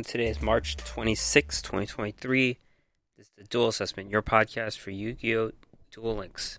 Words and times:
Today 0.00 0.26
is 0.28 0.40
March 0.40 0.76
26, 0.78 1.60
2023. 1.60 2.58
This 3.16 3.26
is 3.26 3.32
the 3.36 3.44
Duel 3.44 3.68
Assessment, 3.68 4.10
your 4.10 4.22
podcast 4.22 4.78
for 4.78 4.90
Yu 4.90 5.12
Gi 5.12 5.36
Oh! 5.36 5.52
Duel 5.92 6.16
Links. 6.16 6.58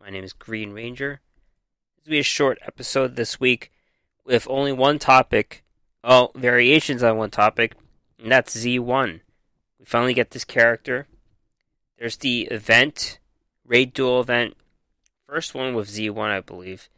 My 0.00 0.10
name 0.10 0.24
is 0.24 0.32
Green 0.32 0.72
Ranger. 0.72 1.20
This 1.96 2.04
will 2.04 2.10
be 2.10 2.18
a 2.18 2.24
short 2.24 2.58
episode 2.60 3.14
this 3.14 3.40
week 3.40 3.70
with 4.26 4.46
only 4.50 4.72
one 4.72 4.98
topic, 4.98 5.64
well, 6.04 6.32
variations 6.34 7.02
on 7.02 7.16
one 7.16 7.30
topic, 7.30 7.74
and 8.18 8.30
that's 8.30 8.58
Z-one. 8.58 9.22
We 9.78 9.84
finally 9.86 10.12
get 10.12 10.32
this 10.32 10.44
character. 10.44 11.06
There's 11.98 12.16
the 12.18 12.42
event, 12.50 13.20
Raid 13.64 13.94
Duel 13.94 14.20
event, 14.20 14.54
first 15.26 15.54
one 15.54 15.74
with 15.74 15.88
Z-one, 15.88 16.30
I 16.30 16.40
believe, 16.40 16.90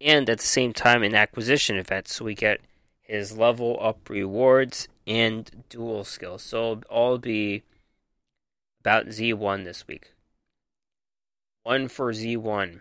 and 0.00 0.30
at 0.30 0.38
the 0.38 0.46
same 0.46 0.72
time, 0.72 1.02
an 1.02 1.16
acquisition 1.16 1.76
event, 1.76 2.08
so 2.08 2.24
we 2.24 2.34
get 2.34 2.60
his 3.00 3.36
level 3.36 3.76
up 3.80 4.08
rewards 4.08 4.88
and 5.06 5.64
duel 5.68 6.04
skills. 6.04 6.42
So 6.42 6.72
it'll 6.72 6.82
all 6.90 7.18
be 7.18 7.62
about 8.80 9.12
Z-one 9.12 9.64
this 9.64 9.86
week. 9.86 10.12
One 11.62 11.88
for 11.88 12.12
Z-one. 12.12 12.80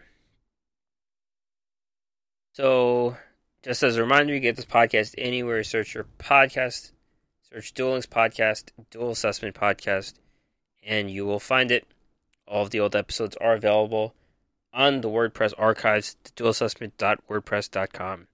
So, 2.53 3.15
just 3.63 3.83
as 3.83 3.95
a 3.95 4.01
reminder, 4.01 4.33
you 4.33 4.39
get 4.39 4.55
this 4.55 4.65
podcast 4.65 5.15
anywhere. 5.17 5.63
Search 5.63 5.93
your 5.93 6.05
podcast, 6.17 6.91
search 7.49 7.73
Duel 7.73 7.91
Links 7.91 8.07
Podcast, 8.07 8.71
Duel 8.89 9.11
Assessment 9.11 9.55
Podcast, 9.55 10.15
and 10.83 11.09
you 11.09 11.25
will 11.25 11.39
find 11.39 11.71
it. 11.71 11.87
All 12.47 12.63
of 12.63 12.71
the 12.71 12.81
old 12.81 12.95
episodes 12.95 13.37
are 13.37 13.53
available 13.53 14.13
on 14.73 15.01
the 15.01 15.09
WordPress 15.09 15.53
archives, 15.57 16.17
duelassessment.wordpress.com. 16.35 18.27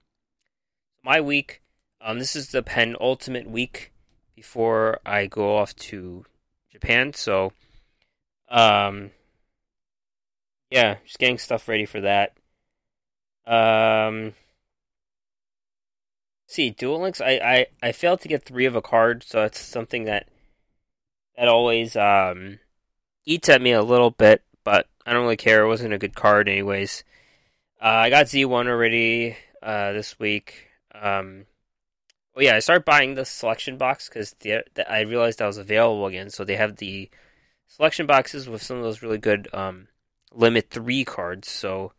My 1.04 1.20
week, 1.20 1.62
um, 2.00 2.18
this 2.18 2.36
is 2.36 2.48
the 2.48 2.62
penultimate 2.62 3.48
week 3.48 3.92
before 4.34 5.00
I 5.04 5.26
go 5.26 5.56
off 5.56 5.74
to 5.76 6.24
Japan. 6.70 7.12
So, 7.12 7.52
um, 8.48 9.10
yeah, 10.70 10.96
just 11.04 11.18
getting 11.18 11.38
stuff 11.38 11.68
ready 11.68 11.86
for 11.86 12.00
that. 12.00 12.34
Um, 13.46 14.34
see, 16.46 16.70
Duel 16.70 17.00
Links, 17.00 17.20
I, 17.20 17.40
I, 17.42 17.66
I 17.82 17.92
failed 17.92 18.20
to 18.20 18.28
get 18.28 18.44
three 18.44 18.66
of 18.66 18.76
a 18.76 18.82
card, 18.82 19.24
so 19.24 19.42
it's 19.44 19.58
something 19.60 20.04
that 20.04 20.28
that 21.36 21.48
always 21.48 21.96
um, 21.96 22.58
eats 23.24 23.48
at 23.48 23.62
me 23.62 23.70
a 23.70 23.82
little 23.82 24.10
bit, 24.10 24.42
but 24.64 24.88
I 25.06 25.12
don't 25.12 25.22
really 25.22 25.36
care. 25.36 25.62
It 25.62 25.68
wasn't 25.68 25.94
a 25.94 25.98
good 25.98 26.16
card, 26.16 26.48
anyways. 26.48 27.04
Uh, 27.80 27.84
I 27.86 28.10
got 28.10 28.28
Z-one 28.28 28.66
already 28.66 29.36
uh, 29.62 29.92
this 29.92 30.18
week. 30.18 30.68
Um, 30.92 31.46
yeah, 32.44 32.56
I 32.56 32.60
started 32.60 32.84
buying 32.84 33.14
the 33.14 33.24
selection 33.24 33.76
box 33.76 34.08
because 34.08 34.34
I 34.88 35.00
realized 35.00 35.38
that 35.38 35.46
was 35.46 35.58
available 35.58 36.06
again. 36.06 36.30
So 36.30 36.44
they 36.44 36.56
have 36.56 36.76
the 36.76 37.10
selection 37.66 38.06
boxes 38.06 38.48
with 38.48 38.62
some 38.62 38.76
of 38.76 38.82
those 38.82 39.02
really 39.02 39.18
good 39.18 39.48
um, 39.52 39.88
limit 40.32 40.70
three 40.70 41.04
cards. 41.04 41.50
So 41.50 41.92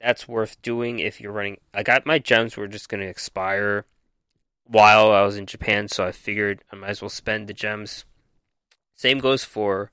that's 0.00 0.26
worth 0.26 0.60
doing 0.62 0.98
if 0.98 1.20
you're 1.20 1.32
running. 1.32 1.58
I 1.72 1.82
got 1.82 2.06
my 2.06 2.18
gems 2.18 2.56
were 2.56 2.68
just 2.68 2.88
going 2.88 3.02
to 3.02 3.08
expire 3.08 3.84
while 4.64 5.12
I 5.12 5.22
was 5.22 5.36
in 5.36 5.46
Japan, 5.46 5.88
so 5.88 6.04
I 6.06 6.12
figured 6.12 6.64
I 6.72 6.76
might 6.76 6.90
as 6.90 7.02
well 7.02 7.08
spend 7.08 7.46
the 7.46 7.54
gems. 7.54 8.04
Same 8.94 9.18
goes 9.18 9.44
for 9.44 9.90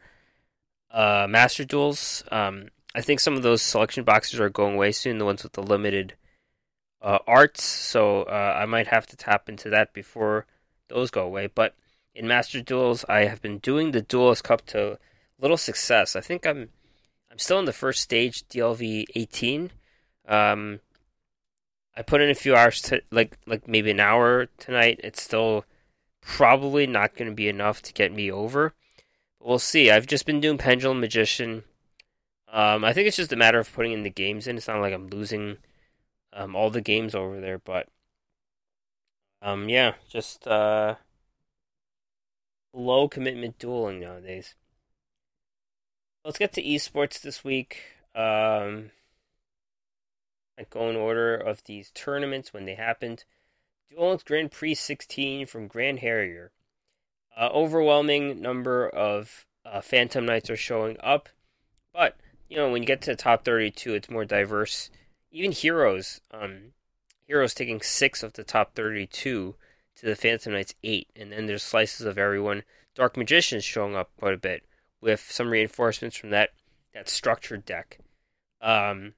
uh, 0.91 1.27
Master 1.29 1.65
Duels. 1.65 2.23
Um, 2.31 2.69
I 2.95 3.01
think 3.01 3.19
some 3.19 3.35
of 3.35 3.43
those 3.43 3.61
selection 3.61 4.03
boxes 4.03 4.39
are 4.39 4.49
going 4.49 4.75
away 4.75 4.91
soon. 4.91 5.17
The 5.17 5.25
ones 5.25 5.43
with 5.43 5.53
the 5.53 5.63
limited 5.63 6.15
uh, 7.01 7.19
arts, 7.27 7.63
so 7.63 8.23
uh, 8.23 8.57
I 8.61 8.65
might 8.65 8.87
have 8.87 9.07
to 9.07 9.17
tap 9.17 9.47
into 9.49 9.69
that 9.69 9.93
before 9.93 10.45
those 10.89 11.11
go 11.11 11.23
away. 11.23 11.47
But 11.47 11.75
in 12.13 12.27
Master 12.27 12.61
Duels, 12.61 13.05
I 13.07 13.25
have 13.25 13.41
been 13.41 13.59
doing 13.59 13.91
the 13.91 14.01
Duelist 14.01 14.43
Cup 14.43 14.65
to 14.67 14.99
little 15.39 15.57
success. 15.57 16.15
I 16.15 16.21
think 16.21 16.45
I'm 16.45 16.69
I'm 17.31 17.39
still 17.39 17.59
in 17.59 17.65
the 17.65 17.73
first 17.73 18.01
stage, 18.01 18.47
DLV 18.47 19.05
18. 19.15 19.71
Um, 20.27 20.79
I 21.95 22.01
put 22.01 22.21
in 22.21 22.29
a 22.29 22.35
few 22.35 22.55
hours 22.55 22.81
to 22.83 23.01
like 23.11 23.37
like 23.45 23.67
maybe 23.67 23.91
an 23.91 23.99
hour 23.99 24.47
tonight. 24.57 24.99
It's 25.03 25.21
still 25.21 25.65
probably 26.21 26.85
not 26.87 27.15
going 27.15 27.29
to 27.29 27.35
be 27.35 27.47
enough 27.47 27.81
to 27.83 27.93
get 27.93 28.13
me 28.13 28.31
over. 28.31 28.73
But 29.39 29.47
we'll 29.47 29.59
see. 29.59 29.89
I've 29.89 30.07
just 30.07 30.25
been 30.25 30.41
doing 30.41 30.57
Pendulum 30.57 30.99
Magician. 30.99 31.63
Um, 32.51 32.83
I 32.83 32.93
think 32.93 33.07
it's 33.07 33.17
just 33.17 33.31
a 33.31 33.37
matter 33.37 33.59
of 33.59 33.71
putting 33.71 33.91
in 33.91 34.03
the 34.03 34.09
games 34.09 34.47
in. 34.47 34.57
It's 34.57 34.67
not 34.67 34.81
like 34.81 34.93
I'm 34.93 35.07
losing 35.07 35.57
um, 36.33 36.55
all 36.55 36.69
the 36.69 36.81
games 36.81 37.15
over 37.15 37.39
there, 37.39 37.59
but 37.59 37.87
um, 39.41 39.69
yeah, 39.69 39.93
just 40.09 40.47
uh, 40.47 40.95
low 42.73 43.07
commitment 43.07 43.57
dueling 43.57 43.99
nowadays. 43.99 44.55
Let's 46.25 46.37
get 46.37 46.53
to 46.53 46.63
esports 46.63 47.21
this 47.21 47.43
week. 47.43 47.81
Um, 48.13 48.91
I 50.57 50.65
go 50.69 50.89
in 50.89 50.97
order 50.97 51.35
of 51.35 51.63
these 51.63 51.91
tournaments 51.91 52.53
when 52.53 52.65
they 52.65 52.75
happened. 52.75 53.23
Duel 53.89 54.09
Links 54.09 54.23
Grand 54.23 54.51
Prix 54.51 54.75
16 54.75 55.47
from 55.47 55.67
Grand 55.67 55.99
Harrier. 55.99 56.51
Uh, 57.35 57.49
overwhelming 57.53 58.41
number 58.41 58.87
of 58.89 59.45
uh, 59.65 59.79
Phantom 59.79 60.25
Knights 60.25 60.49
are 60.49 60.57
showing 60.57 60.97
up, 61.01 61.29
but 61.93 62.17
you 62.49 62.57
know 62.57 62.69
when 62.69 62.81
you 62.81 62.87
get 62.87 63.01
to 63.03 63.11
the 63.11 63.15
top 63.15 63.45
32, 63.45 63.93
it's 63.93 64.09
more 64.09 64.25
diverse 64.25 64.89
even 65.31 65.51
Heroes, 65.51 66.21
um, 66.31 66.73
Heroes 67.25 67.53
taking 67.53 67.81
six 67.81 68.23
of 68.23 68.33
the 68.33 68.43
top 68.43 68.73
32 68.75 69.55
to 69.95 70.05
the 70.05 70.15
Phantom 70.15 70.53
Knights 70.53 70.73
eight, 70.83 71.09
and 71.15 71.31
then 71.31 71.45
there's 71.45 71.63
slices 71.63 72.05
of 72.05 72.17
everyone. 72.17 72.63
Dark 72.95 73.17
Magicians 73.17 73.63
showing 73.63 73.95
up 73.95 74.11
quite 74.17 74.33
a 74.33 74.37
bit 74.37 74.63
with 75.01 75.21
some 75.31 75.49
reinforcements 75.49 76.17
from 76.17 76.31
that 76.31 76.49
that 76.93 77.07
structured 77.07 77.65
deck. 77.65 77.99
Um, 78.61 79.13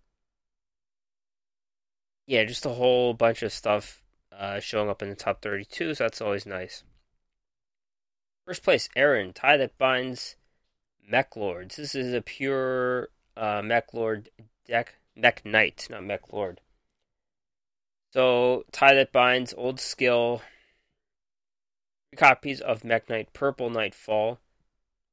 yeah, 2.28 2.44
just 2.44 2.66
a 2.66 2.70
whole 2.70 3.14
bunch 3.14 3.44
of 3.44 3.54
stuff 3.54 4.04
uh, 4.32 4.60
showing 4.60 4.90
up 4.90 5.02
in 5.02 5.10
the 5.10 5.16
top 5.16 5.42
32, 5.42 5.96
so 5.96 6.04
that's 6.04 6.22
always 6.22 6.46
nice. 6.46 6.84
First 8.46 8.64
place, 8.64 8.90
Aaron, 8.96 9.34
tie 9.34 9.58
that 9.58 9.78
binds 9.78 10.36
Meklords. 11.12 11.76
This 11.76 11.96
is 11.96 12.14
a 12.14 12.22
pure 12.22 13.10
uh, 13.38 13.62
Meklord 13.62 14.28
deck 14.68 14.96
Mekk-Knight, 15.18 15.88
not 15.90 16.04
Meklord. 16.04 16.58
So, 18.12 18.66
tie 18.72 18.94
that 18.96 19.12
binds, 19.12 19.54
old 19.58 19.80
skill. 19.80 20.42
Three 22.10 22.18
copies 22.18 22.62
of 22.62 22.84
Mekk-Knight 22.84 23.34
Purple 23.34 23.70
Nightfall. 23.70 24.40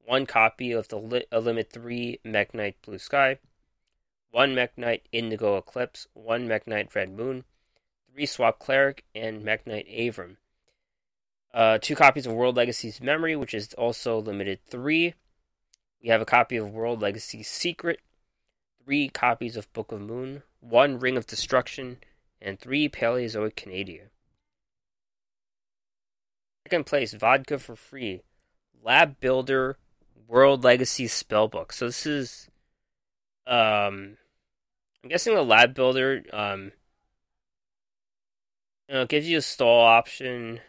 One 0.05 0.25
copy 0.25 0.71
of 0.71 0.87
the 0.87 0.97
li- 0.97 1.25
Limit 1.31 1.71
3 1.71 2.19
Mekk-Knight 2.25 2.77
Blue 2.81 2.97
Sky. 2.97 3.37
One 4.31 4.53
Mekk-Knight 4.53 5.07
Indigo 5.11 5.57
Eclipse. 5.57 6.07
One 6.13 6.47
Mekk-Knight 6.47 6.93
Red 6.93 7.11
Moon. 7.11 7.45
Three 8.11 8.25
Swap 8.25 8.59
Cleric 8.59 9.05
and 9.15 9.43
Mekk-Knight 9.43 9.87
Avram. 9.87 10.37
Uh, 11.53 11.77
two 11.81 11.95
copies 11.95 12.25
of 12.25 12.33
World 12.33 12.57
Legacy's 12.57 13.01
Memory, 13.01 13.35
which 13.35 13.53
is 13.53 13.73
also 13.73 14.19
limited 14.19 14.59
3. 14.67 15.13
We 16.01 16.09
have 16.09 16.21
a 16.21 16.25
copy 16.25 16.57
of 16.57 16.71
World 16.71 17.01
Legacy 17.01 17.43
Secret, 17.43 17.99
three 18.89 19.07
copies 19.07 19.55
of 19.55 19.71
Book 19.71 19.91
of 19.91 20.01
Moon, 20.01 20.41
one 20.61 20.97
Ring 20.97 21.15
of 21.15 21.27
Destruction, 21.27 21.97
and 22.41 22.59
three 22.59 22.89
Paleozoic 22.89 23.53
Canadia. 23.55 24.05
Second 26.65 26.87
place, 26.87 27.13
Vodka 27.13 27.59
for 27.59 27.75
Free, 27.75 28.23
Lab 28.83 29.19
Builder 29.19 29.77
World 30.27 30.63
Legacy 30.63 31.05
Spellbook. 31.05 31.71
So 31.71 31.85
this 31.85 32.07
is, 32.07 32.49
um, 33.45 34.17
I'm 35.03 35.09
guessing 35.09 35.35
the 35.35 35.43
Lab 35.43 35.75
Builder, 35.75 36.23
um, 36.33 36.71
you 38.87 38.95
know, 38.95 39.05
gives 39.05 39.29
you 39.29 39.37
a 39.37 39.41
stall 39.43 39.85
option. 39.85 40.61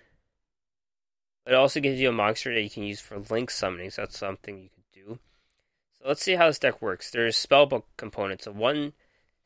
It 1.47 1.55
also 1.55 1.81
gives 1.81 1.99
you 1.99 2.11
a 2.11 2.13
monster 2.13 2.53
that 2.53 2.61
you 2.61 2.69
can 2.69 2.83
use 2.83 3.01
for 3.01 3.19
link 3.19 3.51
summoning, 3.51 3.89
so 3.89 4.03
that's 4.03 4.19
something 4.19 4.59
you 4.59 4.69
do. 4.69 4.80
So 6.01 6.09
let's 6.09 6.23
see 6.23 6.35
how 6.35 6.47
this 6.47 6.59
deck 6.59 6.81
works. 6.81 7.11
There's 7.11 7.37
spellbook 7.37 7.83
components. 7.97 8.45
So 8.45 8.53
one 8.53 8.95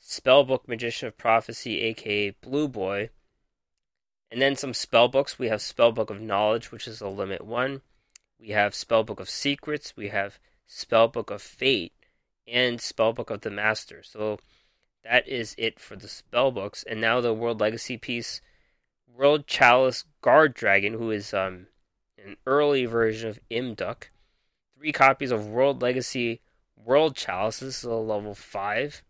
spellbook 0.00 0.68
Magician 0.68 1.08
of 1.08 1.18
Prophecy, 1.18 1.80
aka 1.80 2.30
Blue 2.30 2.68
Boy. 2.68 3.10
And 4.30 4.42
then 4.42 4.56
some 4.56 4.72
spellbooks. 4.72 5.38
We 5.38 5.48
have 5.48 5.60
Spellbook 5.60 6.10
of 6.10 6.20
Knowledge, 6.20 6.72
which 6.72 6.88
is 6.88 7.00
a 7.00 7.08
limit 7.08 7.44
one. 7.44 7.82
We 8.38 8.48
have 8.48 8.72
Spellbook 8.72 9.20
of 9.20 9.30
Secrets. 9.30 9.96
We 9.96 10.08
have 10.08 10.40
Spellbook 10.68 11.30
of 11.30 11.40
Fate. 11.40 11.92
And 12.46 12.78
Spellbook 12.78 13.30
of 13.30 13.42
the 13.42 13.50
Master. 13.50 14.02
So 14.02 14.40
that 15.04 15.28
is 15.28 15.54
it 15.56 15.78
for 15.78 15.94
the 15.94 16.08
spellbooks. 16.08 16.84
And 16.84 17.00
now 17.00 17.20
the 17.20 17.32
World 17.32 17.60
Legacy 17.60 17.96
piece. 17.96 18.40
World 19.06 19.46
Chalice 19.46 20.04
Guard 20.20 20.54
Dragon, 20.54 20.94
who 20.94 21.12
is 21.12 21.32
um, 21.32 21.68
an 22.18 22.36
early 22.44 22.86
version 22.86 23.30
of 23.30 23.38
Imduk. 23.50 24.08
Three 24.84 24.92
copies 24.92 25.30
of 25.30 25.46
World 25.46 25.80
Legacy 25.80 26.42
World 26.76 27.16
Chalice. 27.16 27.60
This 27.60 27.78
is 27.78 27.84
a 27.84 27.94
level 27.94 28.34
5. 28.34 29.02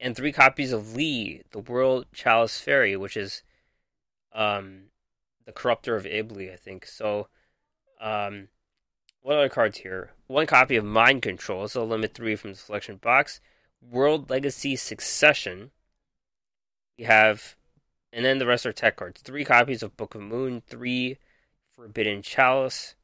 And 0.00 0.16
three 0.16 0.32
copies 0.32 0.72
of 0.72 0.96
Lee, 0.96 1.42
the 1.50 1.58
World 1.58 2.06
Chalice 2.14 2.58
Fairy, 2.58 2.96
which 2.96 3.18
is 3.18 3.42
um, 4.32 4.84
the 5.44 5.52
Corruptor 5.52 5.94
of 5.94 6.06
Iblis, 6.06 6.50
I 6.54 6.56
think. 6.56 6.86
So, 6.86 7.28
um, 8.00 8.48
what 9.20 9.36
other 9.36 9.50
cards 9.50 9.76
here? 9.76 10.12
One 10.26 10.46
copy 10.46 10.76
of 10.76 10.86
Mind 10.86 11.20
Control. 11.20 11.68
So 11.68 11.84
limit 11.84 12.14
three 12.14 12.34
from 12.34 12.52
the 12.52 12.56
selection 12.56 12.96
box. 12.96 13.42
World 13.82 14.30
Legacy 14.30 14.74
Succession. 14.74 15.70
We 16.96 17.04
have, 17.04 17.56
and 18.10 18.24
then 18.24 18.38
the 18.38 18.46
rest 18.46 18.64
are 18.64 18.72
tech 18.72 18.96
cards. 18.96 19.20
Three 19.20 19.44
copies 19.44 19.82
of 19.82 19.98
Book 19.98 20.14
of 20.14 20.22
Moon. 20.22 20.62
Three 20.66 21.18
Forbidden 21.76 22.22
Chalice. 22.22 22.94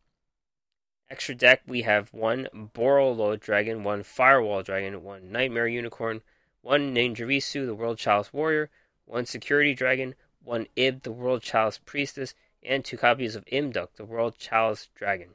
Extra 1.08 1.34
deck, 1.36 1.62
we 1.66 1.82
have 1.82 2.12
one 2.12 2.48
Borreload 2.54 3.40
Dragon, 3.40 3.84
one 3.84 4.02
Firewall 4.02 4.62
Dragon, 4.62 5.04
one 5.04 5.30
Knightmare 5.30 5.68
Unicorn, 5.68 6.22
one 6.62 6.92
Ningirsu, 6.92 7.64
the 7.64 7.74
World 7.74 7.98
Chalice 7.98 8.32
Warrior, 8.32 8.70
one 9.04 9.24
Security 9.24 9.72
Dragon, 9.72 10.16
one 10.42 10.66
Ib, 10.74 11.02
the 11.02 11.12
World 11.12 11.42
Chalice 11.42 11.78
Priestess, 11.84 12.34
and 12.62 12.84
two 12.84 12.96
copies 12.96 13.36
of 13.36 13.44
Imduk, 13.46 13.94
the 13.96 14.04
World 14.04 14.36
Chalice 14.36 14.88
Dragon. 14.96 15.34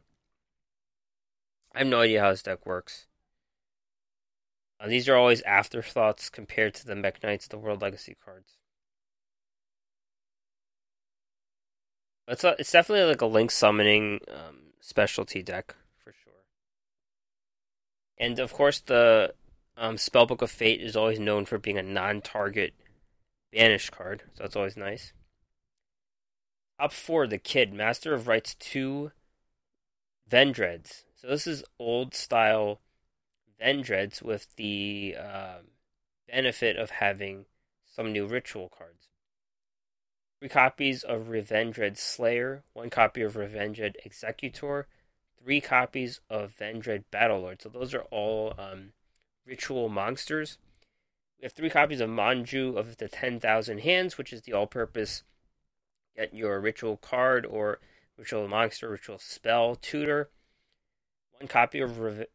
I 1.73 1.79
have 1.79 1.87
no 1.87 2.01
idea 2.01 2.19
how 2.21 2.31
this 2.31 2.43
deck 2.43 2.65
works. 2.65 3.07
Uh, 4.77 4.87
these 4.87 5.07
are 5.07 5.15
always 5.15 5.41
afterthoughts 5.43 6.29
compared 6.29 6.73
to 6.73 6.85
the 6.85 6.95
Mech 6.95 7.23
Knights, 7.23 7.47
the 7.47 7.57
World 7.57 7.81
Legacy 7.81 8.17
cards. 8.25 8.57
It's 12.27 12.43
a, 12.43 12.55
it's 12.59 12.71
definitely 12.71 13.05
like 13.05 13.21
a 13.21 13.25
link 13.25 13.51
summoning 13.51 14.19
um, 14.29 14.70
specialty 14.81 15.41
deck 15.41 15.75
for 16.03 16.11
sure. 16.11 16.43
And 18.17 18.39
of 18.39 18.51
course, 18.51 18.81
the 18.81 19.33
um, 19.77 19.95
Spellbook 19.95 20.41
of 20.41 20.51
Fate 20.51 20.81
is 20.81 20.97
always 20.97 21.19
known 21.19 21.45
for 21.45 21.57
being 21.57 21.77
a 21.77 21.83
non-target 21.83 22.73
banished 23.53 23.91
card, 23.91 24.23
so 24.33 24.43
that's 24.43 24.55
always 24.55 24.75
nice. 24.75 25.13
Top 26.79 26.91
four, 26.91 27.27
the 27.27 27.37
Kid, 27.37 27.73
Master 27.73 28.13
of 28.13 28.27
Rites 28.27 28.55
two 28.55 29.11
Vendreads. 30.29 31.03
So 31.15 31.27
this 31.27 31.45
is 31.45 31.63
old 31.77 32.15
style 32.15 32.81
Vendreads 33.61 34.23
with 34.23 34.55
the 34.55 35.15
uh, 35.19 35.57
benefit 36.27 36.77
of 36.77 36.89
having 36.89 37.45
some 37.85 38.11
new 38.11 38.25
ritual 38.25 38.71
cards. 38.75 39.10
Three 40.41 40.49
copies 40.49 41.03
of 41.03 41.27
Revendread 41.27 41.99
Slayer, 41.99 42.63
one 42.73 42.89
copy 42.89 43.21
of 43.21 43.35
Revendread 43.35 43.93
Executor, 44.03 44.87
three 45.37 45.61
copies 45.61 46.19
of 46.31 46.55
Vendread 46.59 47.03
Battlelord. 47.13 47.61
So 47.61 47.69
those 47.69 47.93
are 47.93 48.07
all 48.09 48.55
um, 48.57 48.93
ritual 49.45 49.87
monsters. 49.87 50.57
We 51.39 51.45
have 51.45 51.53
three 51.53 51.69
copies 51.69 52.01
of 52.01 52.09
Manju 52.09 52.75
of 52.75 52.97
the 52.97 53.07
10,000 53.07 53.81
Hands, 53.81 54.17
which 54.17 54.33
is 54.33 54.41
the 54.41 54.53
all 54.53 54.65
purpose 54.65 55.21
get 56.15 56.33
your 56.33 56.59
ritual 56.59 56.97
card 56.97 57.45
or 57.45 57.77
ritual 58.17 58.47
monster, 58.47 58.89
ritual 58.89 59.19
spell 59.19 59.75
tutor. 59.75 60.31
One 61.39 61.47
copy 61.49 61.81
of 61.81 61.91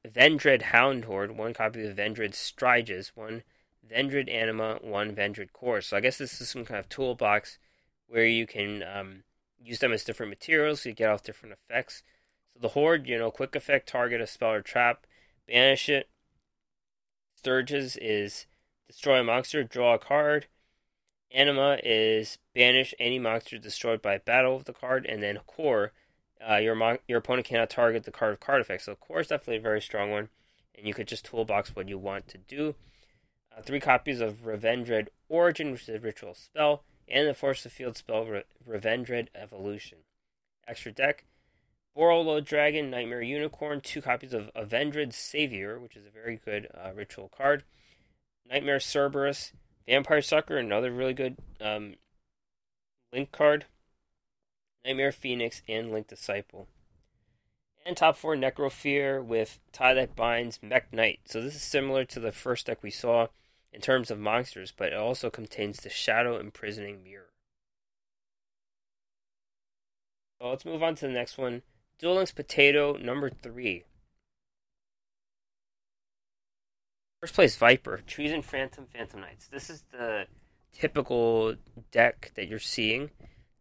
Vendread 0.07 0.63
Houndhorde, 0.63 1.35
one 1.35 1.55
copy 1.55 1.85
of 1.85 1.97
Vendread 1.97 2.35
Striges, 2.35 3.17
one 3.17 3.43
Vendread 3.85 4.31
Anima, 4.31 4.79
one 4.81 5.13
Vendread 5.13 5.53
Core. 5.53 5.81
So 5.81 5.97
I 5.97 6.01
guess 6.01 6.19
this 6.19 6.41
is 6.41 6.49
some 6.49 6.65
kind 6.65 6.79
of 6.79 6.89
toolbox 6.89 7.59
where 8.09 8.27
you 8.27 8.47
can 8.47 8.83
um, 8.83 9.23
use 9.63 9.79
them 9.81 9.93
as 9.93 10.05
different 10.05 10.31
materials 10.31 10.83
so 10.83 10.89
you 10.89 10.95
get 10.95 11.11
off 11.11 11.23
different 11.23 11.55
effects. 11.55 12.03
So 12.55 12.61
the 12.61 12.69
Horde, 12.69 13.07
you 13.07 13.19
know, 13.19 13.31
quick 13.31 13.55
effect, 13.55 13.89
target 13.89 14.21
a 14.21 14.27
spell 14.27 14.53
or 14.53 14.63
trap, 14.63 15.07
banish 15.47 15.89
it. 15.89 16.09
Sturges 17.35 17.97
is 18.01 18.47
destroy 18.87 19.21
a 19.21 19.25
monster, 19.25 19.63
draw 19.63 19.95
a 19.95 19.99
card. 19.99 20.47
Anima 21.33 21.79
is 21.83 22.39
banish 22.55 22.95
any 22.99 23.19
monster 23.19 23.59
destroyed 23.59 24.01
by 24.01 24.19
battle 24.19 24.57
of 24.57 24.65
the 24.65 24.73
card, 24.73 25.05
and 25.07 25.23
then 25.23 25.41
Core, 25.47 25.93
uh, 26.49 26.57
your 26.57 26.75
mon- 26.75 26.99
your 27.09 27.19
opponent 27.19 27.47
cannot 27.47 27.69
target 27.69 28.05
the 28.05 28.13
card 28.13 28.33
of 28.33 28.41
card 28.41 28.61
effect. 28.61 28.85
So 28.85 28.95
Core 28.95 29.21
is 29.21 29.29
definitely 29.29 29.57
a 29.57 29.61
very 29.61 29.83
strong 29.83 30.11
one, 30.11 30.29
and 30.75 30.87
you 30.87 30.95
could 30.95 31.09
just 31.09 31.25
toolbox 31.25 31.75
what 31.75 31.89
you 31.89 31.99
want 31.99 32.29
to 32.29 32.39
do. 32.39 32.77
Uh, 33.57 33.61
three 33.61 33.81
copies 33.81 34.21
of 34.21 34.45
Revendread 34.45 35.09
Origin, 35.29 35.73
which 35.73 35.83
is 35.83 35.89
a 35.89 35.99
ritual 35.99 36.35
spell 36.35 36.85
and 37.09 37.29
the 37.29 37.35
Force 37.35 37.65
of 37.65 37.73
Field 37.73 37.97
spell 37.97 38.25
Re- 38.25 38.45
Revendread 38.69 39.29
Evolution. 39.35 39.99
Extra 40.67 40.93
deck 40.93 41.25
Borreload 41.97 42.45
Dragon, 42.45 42.91
Knightmare 42.91 43.23
Unicorn, 43.23 43.81
two 43.81 44.03
copies 44.03 44.35
of 44.35 44.51
Avendred 44.55 45.15
Savior, 45.15 45.79
which 45.79 45.97
is 45.97 46.05
a 46.07 46.11
very 46.11 46.37
good 46.45 46.69
uh, 46.75 46.91
ritual 46.95 47.31
card. 47.35 47.65
Knightmare 48.49 48.81
Cerberus, 48.81 49.53
Vampire 49.89 50.21
Sucker, 50.21 50.59
another 50.59 50.93
really 50.93 51.15
good 51.15 51.37
um, 51.61 51.95
link 53.13 53.33
card. 53.33 53.65
Knightmare 54.85 55.11
Phoenix, 55.11 55.63
and 55.69 55.91
Link 55.91 56.07
Disciple. 56.07 56.69
And 57.85 57.97
top 57.97 58.17
four 58.17 58.37
Necrofear 58.37 59.25
with 59.25 59.59
Tie 59.73 59.95
That 59.95 60.15
Binds, 60.15 60.59
Mekk-Knight. 60.63 61.21
So 61.25 61.41
this 61.41 61.55
is 61.55 61.63
similar 61.63 62.05
to 62.05 62.21
the 62.21 62.31
first 62.31 62.67
deck 62.67 62.83
we 62.83 62.91
saw 62.91 63.29
in 63.77 63.83
terms 63.83 64.11
of 64.11 64.19
monsters, 64.19 64.73
but 64.75 64.89
it 64.89 64.95
also 64.95 65.29
contains 65.29 65.81
the 65.81 65.91
Shadow 65.91 66.39
Imprisoning 66.39 67.05
Mirror. 67.05 67.29
So 70.41 70.49
let's 70.49 70.65
move 70.65 70.83
on 70.83 70.95
to 70.97 71.07
the 71.07 71.13
next 71.13 71.37
one. 71.37 71.61
Duel 71.99 72.15
Links 72.15 72.33
Potato 72.33 72.97
number 72.97 73.29
three. 73.29 73.85
First 77.21 77.35
place 77.35 77.57
Viper, 77.57 78.01
Treason 78.07 78.41
Phantom, 78.41 78.87
Phantom 78.87 79.21
Knights. 79.21 79.49
This 79.49 79.69
is 79.69 79.85
the 79.93 80.25
typical 80.73 81.57
deck 81.91 82.33
that 82.35 82.49
you're 82.49 82.59
seeing. 82.59 83.11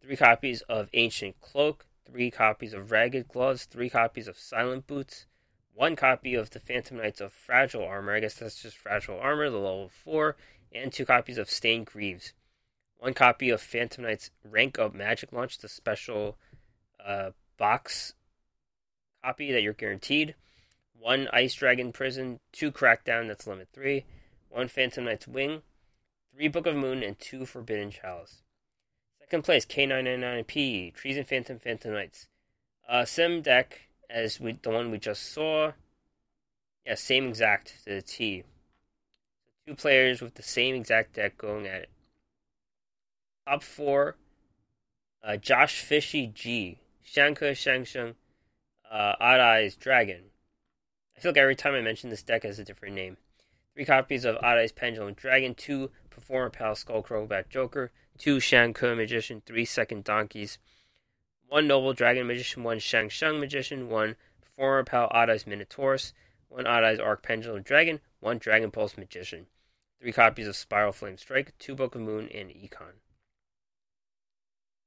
Three 0.00 0.16
copies 0.16 0.62
of 0.62 0.88
Ancient 0.94 1.42
Cloak, 1.42 1.84
three 2.06 2.30
copies 2.30 2.72
of 2.72 2.90
Ragged 2.90 3.28
Gloves, 3.28 3.66
three 3.66 3.90
copies 3.90 4.28
of 4.28 4.38
Silent 4.38 4.86
Boots, 4.86 5.26
one 5.76 5.94
copy 5.94 6.34
of 6.34 6.50
the 6.50 6.58
Phantom 6.58 6.96
Knights 6.96 7.20
of 7.20 7.32
Fragile 7.32 7.84
Armor. 7.84 8.14
I 8.14 8.20
guess 8.20 8.34
that's 8.34 8.62
just 8.62 8.78
Fragile 8.78 9.20
Armor, 9.20 9.50
the 9.50 9.58
level 9.58 9.90
4, 9.90 10.34
and 10.74 10.90
two 10.90 11.04
copies 11.04 11.36
of 11.36 11.50
Stained 11.50 11.86
Greaves. 11.86 12.32
One 12.98 13.12
copy 13.12 13.50
of 13.50 13.60
Phantom 13.60 14.04
Knights 14.04 14.30
Rank 14.42 14.78
Up 14.78 14.94
Magic 14.94 15.32
Launch, 15.32 15.58
the 15.58 15.68
special 15.68 16.38
uh, 17.04 17.30
box 17.58 18.14
copy 19.22 19.52
that 19.52 19.62
you're 19.62 19.74
guaranteed. 19.74 20.34
One 20.98 21.28
Ice 21.30 21.52
Dragon 21.52 21.92
Prison, 21.92 22.40
two 22.52 22.72
Crackdown, 22.72 23.28
that's 23.28 23.46
limit 23.46 23.68
3. 23.74 24.04
One 24.48 24.68
Phantom 24.68 25.04
Knight's 25.04 25.28
Wing, 25.28 25.60
three 26.34 26.48
Book 26.48 26.66
of 26.66 26.74
Moon, 26.74 27.02
and 27.02 27.18
two 27.18 27.44
Forbidden 27.44 27.90
Chalice. 27.90 28.42
Second 29.20 29.44
place, 29.44 29.66
K999P, 29.66 30.94
Treason 30.94 31.24
Phantom 31.24 31.58
Phantom 31.58 31.92
Knights. 31.92 32.28
Uh, 32.88 33.04
sim 33.04 33.42
deck 33.42 33.85
as 34.10 34.40
we 34.40 34.58
the 34.62 34.70
one 34.70 34.90
we 34.90 34.98
just 34.98 35.32
saw. 35.32 35.72
Yeah, 36.84 36.94
same 36.94 37.28
exact 37.28 37.84
to 37.84 37.96
the 37.96 38.02
T. 38.02 38.44
Two 39.66 39.74
players 39.74 40.22
with 40.22 40.34
the 40.34 40.42
same 40.42 40.74
exact 40.76 41.14
deck 41.14 41.36
going 41.36 41.66
at 41.66 41.82
it. 41.82 41.90
Top 43.46 43.62
four, 43.62 44.16
uh, 45.24 45.36
Josh 45.36 45.80
Fishy 45.80 46.28
G, 46.28 46.78
Shanka 47.04 47.52
Shangsheng, 47.52 48.14
uh, 48.90 49.14
Odd 49.20 49.40
Eyes 49.40 49.74
Dragon. 49.74 50.22
I 51.16 51.20
feel 51.20 51.30
like 51.30 51.38
every 51.38 51.56
time 51.56 51.74
I 51.74 51.80
mention 51.80 52.10
this 52.10 52.22
deck 52.22 52.44
has 52.44 52.58
a 52.58 52.64
different 52.64 52.94
name. 52.94 53.16
Three 53.74 53.84
copies 53.84 54.24
of 54.24 54.36
Odd 54.36 54.58
Eyes 54.58 54.72
Pendulum 54.72 55.14
Dragon, 55.14 55.54
two 55.54 55.90
Performer 56.10 56.50
Pal 56.50 56.74
Skullcrow 56.74 57.28
Bat 57.28 57.50
Joker, 57.50 57.90
two 58.18 58.36
Shanku 58.36 58.96
Magician, 58.96 59.42
three 59.44 59.64
Second 59.64 60.04
Donkeys, 60.04 60.58
one 61.48 61.66
Noble 61.66 61.92
Dragon 61.92 62.26
Magician, 62.26 62.62
one 62.62 62.78
Shang 62.78 63.08
Sheng 63.08 63.40
Magician, 63.40 63.88
one 63.88 64.16
former 64.56 64.84
Pal 64.84 65.10
Eyes 65.12 65.44
Minotaurus, 65.44 66.12
one 66.48 66.66
Eyes 66.66 66.98
Arc 66.98 67.22
Pendulum 67.22 67.62
Dragon, 67.62 68.00
one 68.20 68.38
Dragon 68.38 68.70
Pulse 68.70 68.96
Magician, 68.96 69.46
three 70.00 70.12
copies 70.12 70.46
of 70.46 70.56
Spiral 70.56 70.92
Flame 70.92 71.18
Strike, 71.18 71.54
two 71.58 71.74
Book 71.74 71.94
of 71.94 72.00
Moon, 72.00 72.28
and 72.34 72.50
Econ. 72.50 73.00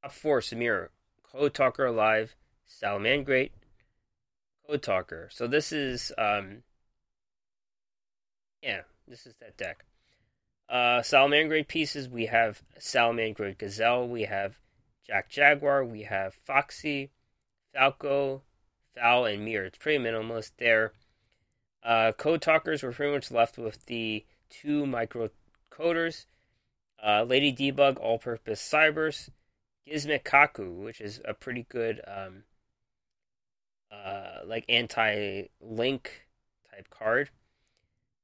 Top 0.01 0.11
four 0.11 0.39
Samir, 0.39 0.89
Code 1.23 1.53
Talker 1.53 1.85
Alive, 1.85 2.35
Salamangreat, 2.67 3.51
Code 4.67 4.81
Talker. 4.81 5.29
So 5.31 5.47
this 5.47 5.71
is, 5.71 6.11
um, 6.17 6.63
yeah, 8.61 8.81
this 9.07 9.25
is 9.25 9.35
that 9.39 9.57
deck. 9.57 9.85
Uh, 10.69 11.01
Salamangreat 11.01 11.67
pieces, 11.67 12.07
we 12.07 12.27
have 12.27 12.61
Salamangreat 12.79 13.57
Gazelle, 13.57 14.07
we 14.07 14.23
have 14.23 14.59
Jack 15.09 15.27
Jaguar, 15.27 15.83
we 15.83 16.03
have 16.03 16.35
Foxy, 16.35 17.09
Falco, 17.73 18.43
Foul, 18.93 19.25
and 19.25 19.43
Mirror. 19.43 19.65
It's 19.65 19.77
pretty 19.79 19.97
minimalist 19.97 20.51
there. 20.59 20.93
Uh, 21.83 22.11
code 22.11 22.43
talkers, 22.43 22.83
we're 22.83 22.91
pretty 22.91 23.13
much 23.13 23.31
left 23.31 23.57
with 23.57 23.87
the 23.87 24.23
two 24.51 24.85
micro 24.85 25.31
coders. 25.71 26.25
Uh, 27.03 27.23
Lady 27.23 27.51
Debug, 27.51 27.99
all 27.99 28.19
purpose 28.19 28.61
Cybers. 28.61 29.29
Gizmek 29.87 30.21
Kaku, 30.21 30.83
which 30.83 31.01
is 31.01 31.19
a 31.25 31.33
pretty 31.33 31.65
good 31.69 32.01
um, 32.05 32.43
uh, 33.91 34.45
like 34.45 34.63
anti 34.69 35.45
link 35.59 36.27
type 36.69 36.87
card. 36.91 37.31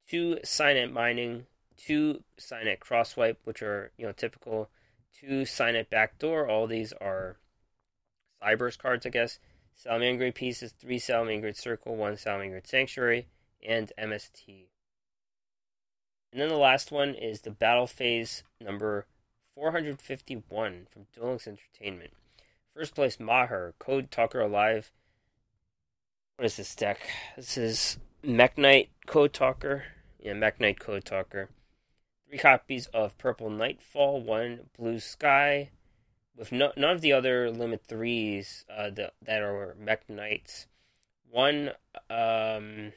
Two 0.08 0.38
Cynet 0.44 0.92
Mining, 0.92 1.48
two 1.78 2.24
Cynet 2.40 2.78
Crosswipe, 2.78 3.38
which 3.44 3.64
are 3.64 3.92
you 3.98 4.06
know 4.06 4.12
typical 4.12 4.70
to 5.22 5.44
Cynet 5.44 5.90
backdoor. 5.90 6.48
All 6.50 6.68
these 6.68 6.94
are 6.94 7.38
Cybers 8.44 8.78
cards, 8.78 9.06
I 9.06 9.10
guess. 9.10 9.40
Salamangreat 9.84 10.36
pieces, 10.36 10.72
three 10.72 11.00
Salamangreat 11.00 11.58
Circle, 11.58 11.96
one 11.96 12.14
Salamangreat 12.14 12.68
Sanctuary, 12.68 13.28
and 13.68 13.92
MST. 14.00 14.68
And 16.32 16.42
then 16.42 16.50
the 16.50 16.58
last 16.58 16.92
one 16.92 17.16
is 17.16 17.42
the 17.42 17.52
Battle 17.52 17.88
Phase 17.88 18.44
number 18.60 19.06
451 19.56 20.88
from 20.92 21.08
Duel 21.14 21.30
Links 21.30 21.48
Entertainment. 21.48 22.12
First 22.76 22.94
place, 22.94 23.20
Maher, 23.20 23.74
Code 23.80 24.12
Talker 24.12 24.42
Alive. 24.42 24.92
What 26.36 26.46
is 26.46 26.58
this 26.58 26.76
deck? 26.76 27.00
This 27.38 27.58
is 27.58 27.98
Mekk-Knight 28.22 28.90
Code 29.06 29.32
Talker. 29.32 29.86
Yeah, 30.20 30.34
Mekk-Knight 30.34 30.80
Code 30.80 31.06
Talker. 31.06 31.50
Three 32.36 32.42
copies 32.42 32.88
of 32.88 33.18
Purple 33.18 33.50
Nightfall, 33.50 34.20
one 34.20 34.70
Blue 34.78 35.00
Sky, 35.00 35.70
with 36.36 36.52
no, 36.52 36.74
none 36.76 36.92
of 36.92 37.00
the 37.00 37.14
other 37.14 37.50
limit 37.50 37.86
threes 37.88 38.66
uh, 38.70 38.90
the, 38.90 39.14
that 39.22 39.42
are 39.42 39.78
Mekk-Knights. 39.82 40.68
One 41.32 41.72
um, 42.10 42.92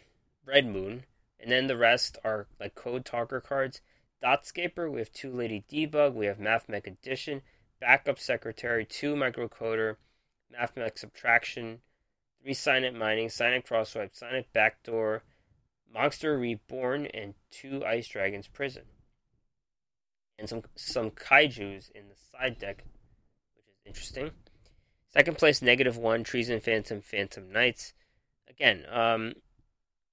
Red 0.45 0.66
Moon, 0.66 1.04
and 1.38 1.52
then 1.52 1.68
the 1.68 1.76
rest 1.76 2.18
are 2.25 2.49
like 2.59 2.75
Code 2.75 3.04
Talker 3.04 3.40
cards. 3.40 3.80
Dotscaper, 4.21 4.90
we 4.90 4.99
have 4.99 5.12
two 5.12 5.30
Lady 5.30 5.64
Debug, 5.71 6.14
we 6.14 6.26
have 6.26 6.38
Mathmech 6.38 6.88
Addition, 6.88 7.42
Backup 7.80 8.18
Secretary, 8.18 8.85
two 8.85 9.14
Microcoder, 9.14 9.99
Mathmech 10.52 10.99
Subtraction, 10.99 11.78
three 12.42 12.54
Cynet 12.54 12.92
Mining, 12.92 13.28
Cynet 13.28 13.64
Crosswipe, 13.64 14.18
Cynet 14.18 14.47
Backdoor, 14.52 15.23
Monster 15.95 16.37
Reborn, 16.37 17.07
and 17.14 17.35
two 17.52 17.85
Ice 17.85 18.09
Dragons 18.09 18.49
Prison. 18.49 18.83
And 20.38 20.49
some 20.49 20.62
some 20.76 21.11
kaijus 21.11 21.90
in 21.90 22.09
the 22.09 22.14
side 22.33 22.59
deck 22.59 22.85
which 23.54 23.64
is 23.66 23.80
Interesting. 23.85 24.30
Second 25.09 25.38
place, 25.38 25.62
negative 25.62 25.97
one, 25.97 26.23
Treason 26.23 26.61
Phantom, 26.61 27.00
Phantom 27.00 27.50
Knights. 27.50 27.95
Again, 28.49 28.85
um, 28.90 29.35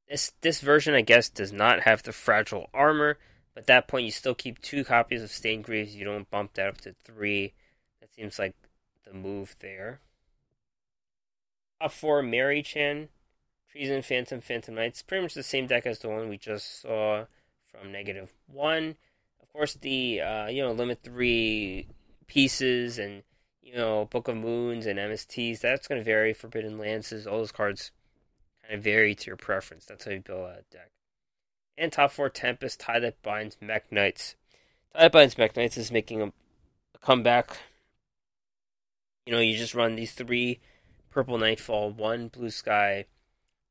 this 0.10 0.32
this 0.42 0.62
version, 0.62 0.94
I 0.94 1.02
guess, 1.02 1.30
does 1.30 1.52
not 1.52 1.82
have 1.82 2.04
the 2.04 2.14
fragile 2.14 2.70
armor, 2.74 3.18
but 3.54 3.62
at 3.62 3.68
that 3.68 3.88
point, 3.88 4.06
you 4.06 4.12
still 4.12 4.36
keep 4.36 4.62
two 4.62 4.84
copies 4.84 5.22
of 5.22 5.32
Stained 5.32 5.64
Greaves. 5.64 5.96
You 5.96 6.06
don't 6.06 6.30
bump 6.30 6.54
that 6.54 6.68
up 6.68 6.82
to 6.82 6.96
three. 7.04 7.54
That 8.00 8.14
seems 8.14 8.40
like 8.40 8.56
the 9.06 9.14
move 9.14 9.56
there. 9.60 10.00
Up 11.82 11.92
four, 11.92 12.24
Mary 12.24 12.62
Chan, 12.64 13.10
Treason, 13.70 14.02
Phantom, 14.02 14.42
Phantom 14.42 14.76
Knights. 14.76 15.02
Pretty 15.02 15.24
much 15.24 15.34
the 15.34 15.44
same 15.44 15.68
deck 15.68 15.86
as 15.86 16.00
the 16.00 16.10
one 16.10 16.30
we 16.30 16.38
just 16.38 16.82
saw 16.82 17.26
from 17.68 17.92
negative 17.92 18.32
one. 18.48 18.96
Of 19.56 19.60
course, 19.60 19.74
the 19.76 20.20
uh, 20.20 20.48
you 20.48 20.62
know 20.62 20.74
limit 20.74 21.00
three 21.02 21.88
pieces 22.28 23.00
and 23.00 23.24
you 23.64 23.76
know, 23.76 24.06
Book 24.06 24.28
of 24.28 24.36
Moons 24.36 24.86
and 24.86 25.00
MSTs, 25.00 25.62
that's 25.62 25.88
going 25.88 26.00
to 26.02 26.06
vary. 26.06 26.34
Forbidden 26.34 26.78
Lances, 26.78 27.26
all 27.26 27.38
those 27.38 27.54
cards 27.54 27.92
kind 28.62 28.76
of 28.76 28.84
vary 28.84 29.16
to 29.16 29.28
your 29.28 29.38
preference. 29.38 29.86
That's 29.86 30.04
how 30.04 30.12
you 30.12 30.20
build 30.20 30.42
a 30.42 30.64
deck. 30.72 30.92
And 31.78 31.90
top 31.90 32.12
four 32.12 32.30
Tempest, 32.30 32.82
Tie 32.82 33.00
That 33.00 33.22
Binds, 33.24 33.58
Mekk-Knights. 33.62 34.36
Tie 34.94 35.04
That 35.04 35.12
Binds, 35.14 35.36
Mekk-Knights 35.36 35.78
is 35.78 35.90
making 35.90 36.22
a, 36.22 36.26
a 36.26 36.98
comeback. 37.02 37.58
You 39.26 39.34
know, 39.34 39.40
you 39.40 39.58
just 39.58 39.74
run 39.74 39.96
these 39.96 40.14
three 40.14 40.60
Purple 41.10 41.38
Nightfall, 41.38 41.92
one 41.92 42.28
Blue 42.28 42.52
Sky, 42.52 43.06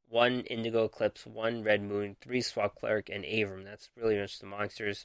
one 0.08 0.40
Indigo 0.40 0.84
Eclipse, 0.84 1.26
one 1.26 1.62
Red 1.62 1.82
Moon, 1.82 2.16
three 2.22 2.40
Swap 2.40 2.74
Cleric, 2.74 3.10
and 3.10 3.24
Avram. 3.24 3.64
That's 3.64 3.90
really 3.96 4.18
much 4.18 4.40
the 4.40 4.46
monsters. 4.46 5.04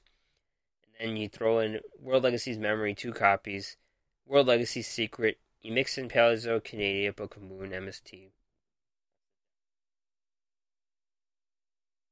And 1.00 1.18
you 1.18 1.30
throw 1.30 1.60
in 1.60 1.80
World 2.00 2.24
Legacy's 2.24 2.58
Memory, 2.58 2.94
two 2.94 3.14
copies 3.14 3.78
World 4.26 4.48
Legacy 4.48 4.82
Secret, 4.82 5.40
you 5.62 5.74
mix 5.74 5.98
in 5.98 6.08
Paleozoic 6.08 6.64
Canadia, 6.64 7.12
Book 7.12 7.36
of 7.36 7.42
Moon, 7.42 7.72
MST. 7.72 8.30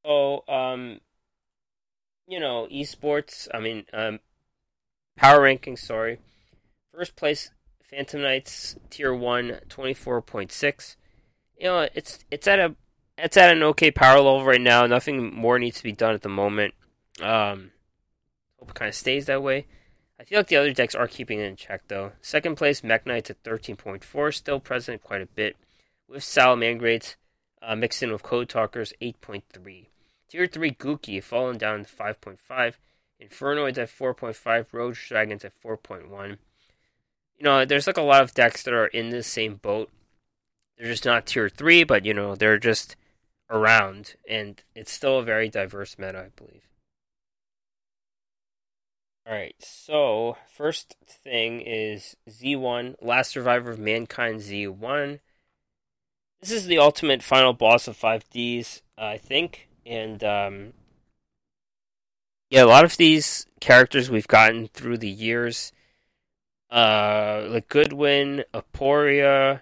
Oh, 0.03 0.43
um, 0.47 0.99
you 2.27 2.39
know, 2.39 2.67
esports, 2.71 3.47
I 3.53 3.59
mean, 3.59 3.85
um, 3.93 4.19
power 5.15 5.41
ranking, 5.41 5.77
sorry. 5.77 6.19
First 6.93 7.15
place, 7.15 7.51
Phantom 7.89 8.21
Knights, 8.21 8.75
tier 8.89 9.13
1, 9.13 9.59
24.6. 9.69 10.95
You 11.57 11.65
know, 11.65 11.87
it's 11.93 12.19
it's 12.29 12.47
at 12.47 12.59
a 12.59 12.75
it's 13.17 13.37
at 13.37 13.55
an 13.55 13.63
okay 13.63 13.91
power 13.91 14.17
level 14.17 14.45
right 14.45 14.61
now. 14.61 14.85
Nothing 14.85 15.33
more 15.33 15.57
needs 15.57 15.77
to 15.77 15.83
be 15.83 15.91
done 15.91 16.13
at 16.13 16.21
the 16.21 16.29
moment. 16.29 16.73
Um, 17.21 17.71
hope 18.59 18.69
it 18.69 18.75
kind 18.75 18.89
of 18.89 18.95
stays 18.95 19.25
that 19.25 19.43
way. 19.43 19.65
I 20.19 20.23
feel 20.23 20.39
like 20.39 20.47
the 20.47 20.55
other 20.55 20.73
decks 20.73 20.95
are 20.95 21.07
keeping 21.07 21.39
it 21.39 21.45
in 21.45 21.55
check, 21.55 21.83
though. 21.87 22.13
Second 22.21 22.55
place, 22.55 22.81
Mekk-Knights 22.81 23.29
at 23.29 23.43
13.4, 23.43 24.33
still 24.33 24.59
present 24.59 25.03
quite 25.03 25.21
a 25.21 25.27
bit, 25.27 25.55
with 26.07 26.23
Salamangreats 26.23 27.15
uh, 27.61 27.75
mixed 27.75 28.01
in 28.01 28.11
with 28.11 28.23
Code 28.23 28.49
Talkers, 28.49 28.93
8.3. 29.01 29.87
Tier 30.29 30.47
3, 30.47 30.71
Gouki, 30.71 31.23
fallen 31.23 31.57
down 31.57 31.85
to 31.85 31.95
5.5. 31.95 32.73
Infernoids 33.21 33.77
at 33.77 33.89
4.5, 33.89 34.73
Roach 34.73 35.07
Dragons 35.07 35.45
at 35.45 35.59
4.1. 35.61 36.37
You 37.37 37.43
know, 37.43 37.65
there's 37.65 37.87
like 37.87 37.97
a 37.97 38.01
lot 38.01 38.23
of 38.23 38.33
decks 38.33 38.63
that 38.63 38.73
are 38.73 38.87
in 38.87 39.09
this 39.09 39.27
same 39.27 39.55
boat. 39.55 39.89
They're 40.77 40.87
just 40.87 41.05
not 41.05 41.25
tier 41.25 41.49
3, 41.49 41.83
but, 41.83 42.05
you 42.05 42.13
know, 42.13 42.35
they're 42.35 42.59
just 42.59 42.95
around, 43.49 44.15
and 44.29 44.61
it's 44.75 44.91
still 44.91 45.19
a 45.19 45.23
very 45.23 45.49
diverse 45.49 45.97
meta, 45.97 46.19
I 46.19 46.29
believe. 46.35 46.66
Alright, 49.27 49.55
so 49.59 50.37
first 50.47 50.95
thing 51.05 51.59
is 51.59 52.15
Z-one, 52.29 52.95
Last 53.01 53.31
Survivor 53.31 53.71
of 53.71 53.79
Mankind 53.79 54.39
Z-one. 54.39 55.19
This 56.39 56.51
is 56.51 56.67
the 56.67 56.77
ultimate 56.77 57.21
final 57.21 57.51
boss 57.51 57.89
of 57.89 57.97
5Ds, 57.97 58.83
I 58.97 59.17
think. 59.17 59.67
And, 59.85 60.23
um, 60.23 60.73
yeah, 62.49 62.63
a 62.63 62.67
lot 62.67 62.85
of 62.85 62.95
these 62.95 63.45
characters 63.59 64.09
we've 64.09 64.29
gotten 64.29 64.69
through 64.69 64.99
the 64.99 65.09
years, 65.09 65.73
uh, 66.71 67.47
like 67.49 67.67
Goodwin, 67.67 68.45
Aporia, 68.53 69.59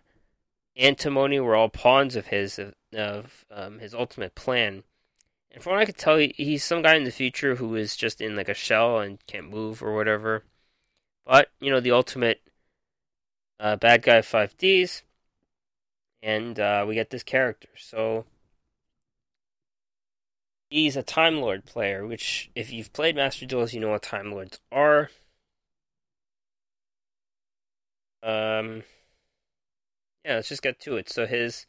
Antinomy 0.78 1.40
were 1.40 1.56
all 1.56 1.70
pawns 1.70 2.16
of 2.16 2.28
his, 2.28 2.60
of, 2.60 2.76
of 2.96 3.46
um, 3.50 3.80
his 3.80 3.96
ultimate 3.96 4.36
plan. 4.36 4.84
From 5.60 5.74
what 5.74 5.82
I 5.82 5.86
could 5.86 5.98
tell, 5.98 6.18
he's 6.18 6.64
some 6.64 6.82
guy 6.82 6.96
in 6.96 7.06
the 7.06 7.12
future 7.12 7.56
who 7.56 7.76
is 7.76 7.96
just 7.96 8.20
in 8.22 8.36
like 8.36 8.50
a 8.50 8.54
shell 8.54 9.00
and 9.00 9.26
can't 9.28 9.50
move 9.50 9.82
or 9.82 9.96
whatever. 9.96 10.44
But 11.26 11.50
you 11.60 11.72
know, 11.72 11.80
the 11.80 11.92
ultimate 11.92 12.42
uh, 13.60 13.76
bad 13.78 14.02
guy 14.04 14.22
five 14.22 14.58
Ds, 14.58 15.04
and 16.22 16.60
uh, 16.60 16.86
we 16.88 16.96
get 16.96 17.10
this 17.10 17.24
character. 17.24 17.70
So 17.78 18.26
he's 20.70 20.98
a 20.98 21.04
Time 21.04 21.38
Lord 21.40 21.66
player, 21.66 22.06
which 22.06 22.52
if 22.56 22.72
you've 22.72 22.94
played 22.94 23.16
Master 23.16 23.46
Duels, 23.46 23.74
you 23.74 23.80
know 23.80 23.90
what 23.92 24.04
Time 24.04 24.32
Lords 24.32 24.60
are. 24.72 25.10
Um, 28.24 28.84
yeah, 30.26 30.36
let's 30.36 30.50
just 30.50 30.62
get 30.64 30.80
to 30.82 30.98
it. 30.98 31.10
So 31.10 31.26
his 31.28 31.66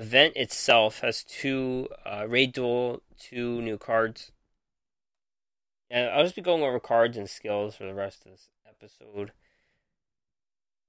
event 0.00 0.34
itself 0.34 1.00
has 1.00 1.22
two 1.22 1.88
uh, 2.06 2.26
raid 2.26 2.52
duel, 2.52 3.02
two 3.18 3.60
new 3.60 3.76
cards. 3.76 4.32
And 5.90 6.08
I'll 6.08 6.22
just 6.22 6.36
be 6.36 6.42
going 6.42 6.62
over 6.62 6.80
cards 6.80 7.16
and 7.16 7.28
skills 7.28 7.76
for 7.76 7.84
the 7.84 7.94
rest 7.94 8.24
of 8.24 8.32
this 8.32 8.48
episode. 8.66 9.32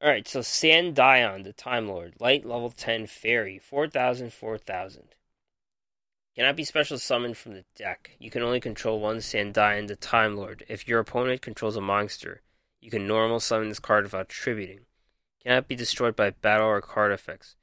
Alright, 0.02 0.28
so 0.28 0.40
Sandaion, 0.40 1.44
the 1.44 1.54
Time 1.54 1.88
Lord, 1.88 2.16
light 2.20 2.46
level 2.46 2.70
10 2.70 3.06
fairy, 3.08 3.60
4000, 3.60 4.32
4000. 4.32 5.04
Cannot 6.36 6.56
be 6.56 6.64
special 6.64 6.98
summoned 6.98 7.38
from 7.38 7.54
the 7.54 7.66
deck. 7.76 8.12
You 8.18 8.32
can 8.32 8.42
only 8.42 8.62
control 8.62 9.02
one 9.02 9.18
Sandaion, 9.18 9.88
the 9.88 9.98
Time 9.98 10.38
Lord. 10.38 10.64
If 10.70 10.88
your 10.88 11.00
opponent 11.00 11.42
controls 11.42 11.76
a 11.76 11.82
monster, 11.82 12.42
you 12.80 12.90
can 12.90 13.06
normal 13.06 13.42
summon 13.42 13.68
this 13.68 13.80
card 13.80 14.06
without 14.06 14.30
tributing. 14.30 14.86
Cannot 15.44 15.68
be 15.68 15.76
destroyed 15.76 16.16
by 16.16 16.30
battle 16.30 16.68
or 16.68 16.80
card 16.82 17.12
effects. 17.12 17.56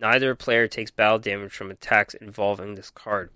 Neither 0.00 0.34
player 0.34 0.68
takes 0.68 0.90
battle 0.90 1.18
damage 1.18 1.52
from 1.52 1.70
attacks 1.70 2.14
involving 2.14 2.74
this 2.74 2.90
card. 2.90 3.30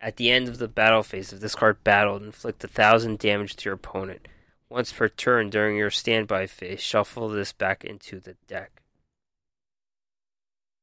At 0.00 0.16
the 0.16 0.30
end 0.30 0.48
of 0.48 0.58
the 0.58 0.68
battle 0.68 1.02
phase, 1.02 1.32
if 1.32 1.40
this 1.40 1.54
card 1.54 1.82
battled, 1.84 2.22
inflict 2.22 2.64
a 2.64 2.68
thousand 2.68 3.18
damage 3.18 3.56
to 3.56 3.64
your 3.66 3.74
opponent. 3.74 4.26
Once 4.68 4.92
per 4.92 5.08
turn 5.08 5.50
during 5.50 5.76
your 5.76 5.90
standby 5.90 6.46
phase, 6.46 6.80
shuffle 6.80 7.28
this 7.28 7.52
back 7.52 7.84
into 7.84 8.18
the 8.18 8.36
deck. 8.48 8.82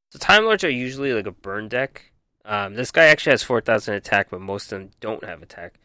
So 0.09 0.19
Time 0.19 0.45
Lords 0.45 0.63
are 0.63 0.69
usually 0.69 1.13
like 1.13 1.27
a 1.27 1.31
burn 1.31 1.67
deck. 1.67 2.11
Um, 2.45 2.75
this 2.75 2.91
guy 2.91 3.05
actually 3.05 3.31
has 3.31 3.43
4,000 3.43 3.93
attack, 3.93 4.29
but 4.31 4.41
most 4.41 4.71
of 4.71 4.79
them 4.79 4.91
don't 4.99 5.23
have 5.23 5.43
attack. 5.43 5.79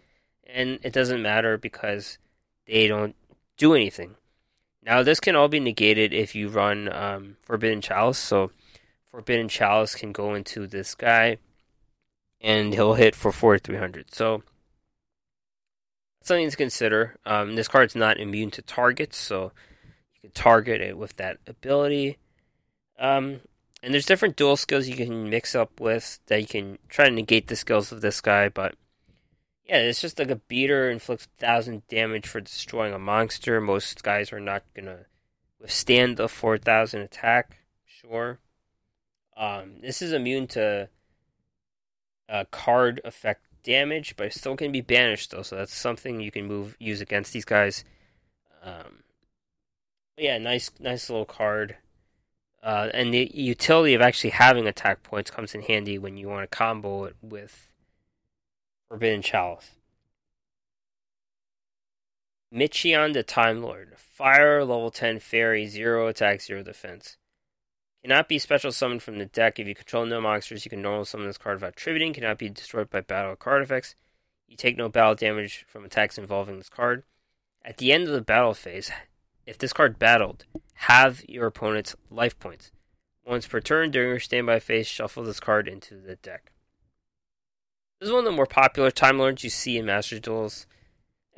And 0.46 0.78
it 0.82 0.92
doesn't 0.92 1.20
matter 1.20 1.58
because 1.58 2.18
they 2.66 2.86
don't 2.86 3.16
do 3.56 3.74
anything. 3.74 4.14
Now, 4.82 5.02
this 5.02 5.20
can 5.20 5.34
all 5.34 5.48
be 5.48 5.60
negated 5.60 6.12
if 6.12 6.34
you 6.34 6.48
run 6.48 6.92
um, 6.92 7.36
Forbidden 7.40 7.80
Chalice. 7.80 8.18
So, 8.18 8.50
Forbidden 9.14 9.48
Chalice 9.48 9.94
can 9.94 10.10
go 10.10 10.34
into 10.34 10.66
this 10.66 10.96
guy, 10.96 11.38
and 12.40 12.74
he'll 12.74 12.94
hit 12.94 13.14
for 13.14 13.30
4300. 13.30 14.12
So, 14.12 14.42
something 16.20 16.50
to 16.50 16.56
consider. 16.56 17.14
Um, 17.24 17.54
this 17.54 17.68
card's 17.68 17.94
not 17.94 18.18
immune 18.18 18.50
to 18.50 18.62
targets, 18.62 19.16
so 19.16 19.52
you 20.16 20.22
can 20.22 20.30
target 20.32 20.80
it 20.80 20.98
with 20.98 21.14
that 21.14 21.38
ability. 21.46 22.18
Um, 22.98 23.42
and 23.84 23.94
there's 23.94 24.04
different 24.04 24.34
dual 24.34 24.56
skills 24.56 24.88
you 24.88 24.96
can 24.96 25.30
mix 25.30 25.54
up 25.54 25.78
with 25.78 26.18
that 26.26 26.40
you 26.40 26.48
can 26.48 26.78
try 26.88 27.04
to 27.04 27.14
negate 27.14 27.46
the 27.46 27.54
skills 27.54 27.92
of 27.92 28.00
this 28.00 28.20
guy, 28.20 28.48
but 28.48 28.74
yeah, 29.64 29.76
it's 29.76 30.00
just 30.00 30.18
like 30.18 30.30
a 30.30 30.36
beater 30.48 30.90
inflicts 30.90 31.28
thousand 31.38 31.86
damage 31.86 32.26
for 32.26 32.40
destroying 32.40 32.92
a 32.92 32.98
monster. 32.98 33.60
Most 33.60 34.02
guys 34.02 34.32
are 34.32 34.40
not 34.40 34.64
gonna 34.74 35.06
withstand 35.60 36.16
the 36.16 36.28
four 36.28 36.58
thousand 36.58 37.02
attack. 37.02 37.58
Sure. 37.86 38.40
Um, 39.36 39.80
this 39.80 40.00
is 40.00 40.12
immune 40.12 40.46
to 40.48 40.88
uh, 42.28 42.44
card 42.50 43.00
effect 43.04 43.42
damage, 43.62 44.14
but 44.16 44.28
it 44.28 44.34
still 44.34 44.56
can 44.56 44.70
be 44.70 44.80
banished 44.80 45.30
though, 45.30 45.42
so 45.42 45.56
that's 45.56 45.74
something 45.74 46.20
you 46.20 46.30
can 46.30 46.46
move 46.46 46.76
use 46.78 47.00
against 47.00 47.32
these 47.32 47.44
guys. 47.44 47.84
Um, 48.62 49.02
yeah, 50.16 50.38
nice 50.38 50.70
nice 50.78 51.10
little 51.10 51.24
card. 51.24 51.76
Uh, 52.62 52.88
and 52.94 53.12
the 53.12 53.30
utility 53.34 53.92
of 53.92 54.00
actually 54.00 54.30
having 54.30 54.66
attack 54.66 55.02
points 55.02 55.30
comes 55.30 55.54
in 55.54 55.62
handy 55.62 55.98
when 55.98 56.16
you 56.16 56.28
want 56.28 56.50
to 56.50 56.56
combo 56.56 57.04
it 57.04 57.16
with 57.20 57.70
Forbidden 58.88 59.20
Chalice. 59.20 59.72
Michion 62.54 63.12
the 63.12 63.22
Time 63.22 63.62
Lord. 63.62 63.94
Fire, 63.98 64.64
level 64.64 64.90
10 64.90 65.18
fairy, 65.18 65.66
0 65.66 66.06
attack, 66.06 66.40
0 66.40 66.62
defense. 66.62 67.18
Cannot 68.04 68.28
be 68.28 68.38
special 68.38 68.70
summoned 68.70 69.02
from 69.02 69.18
the 69.18 69.24
deck. 69.24 69.58
If 69.58 69.66
you 69.66 69.74
control 69.74 70.04
no 70.04 70.20
monsters, 70.20 70.66
you 70.66 70.68
can 70.68 70.82
normal 70.82 71.06
summon 71.06 71.26
this 71.26 71.38
card 71.38 71.56
without 71.56 71.74
tributing. 71.74 72.12
Cannot 72.12 72.36
be 72.36 72.50
destroyed 72.50 72.90
by 72.90 73.00
battle 73.00 73.34
card 73.34 73.62
effects. 73.62 73.94
You 74.46 74.58
take 74.58 74.76
no 74.76 74.90
battle 74.90 75.14
damage 75.14 75.64
from 75.66 75.86
attacks 75.86 76.18
involving 76.18 76.58
this 76.58 76.68
card. 76.68 77.04
At 77.64 77.78
the 77.78 77.92
end 77.92 78.06
of 78.06 78.12
the 78.12 78.20
battle 78.20 78.52
phase, 78.52 78.90
if 79.46 79.56
this 79.56 79.72
card 79.72 79.98
battled, 79.98 80.44
have 80.74 81.24
your 81.26 81.46
opponent's 81.46 81.96
life 82.10 82.38
points. 82.38 82.72
Once 83.26 83.46
per 83.46 83.60
turn 83.60 83.90
during 83.90 84.10
your 84.10 84.20
standby 84.20 84.58
phase, 84.58 84.86
shuffle 84.86 85.24
this 85.24 85.40
card 85.40 85.66
into 85.66 85.96
the 85.96 86.16
deck. 86.16 86.52
This 88.00 88.08
is 88.08 88.12
one 88.12 88.26
of 88.26 88.30
the 88.30 88.36
more 88.36 88.44
popular 88.44 88.90
Time 88.90 89.18
Lords 89.18 89.42
you 89.44 89.48
see 89.48 89.78
in 89.78 89.86
Master 89.86 90.18
Duels. 90.18 90.66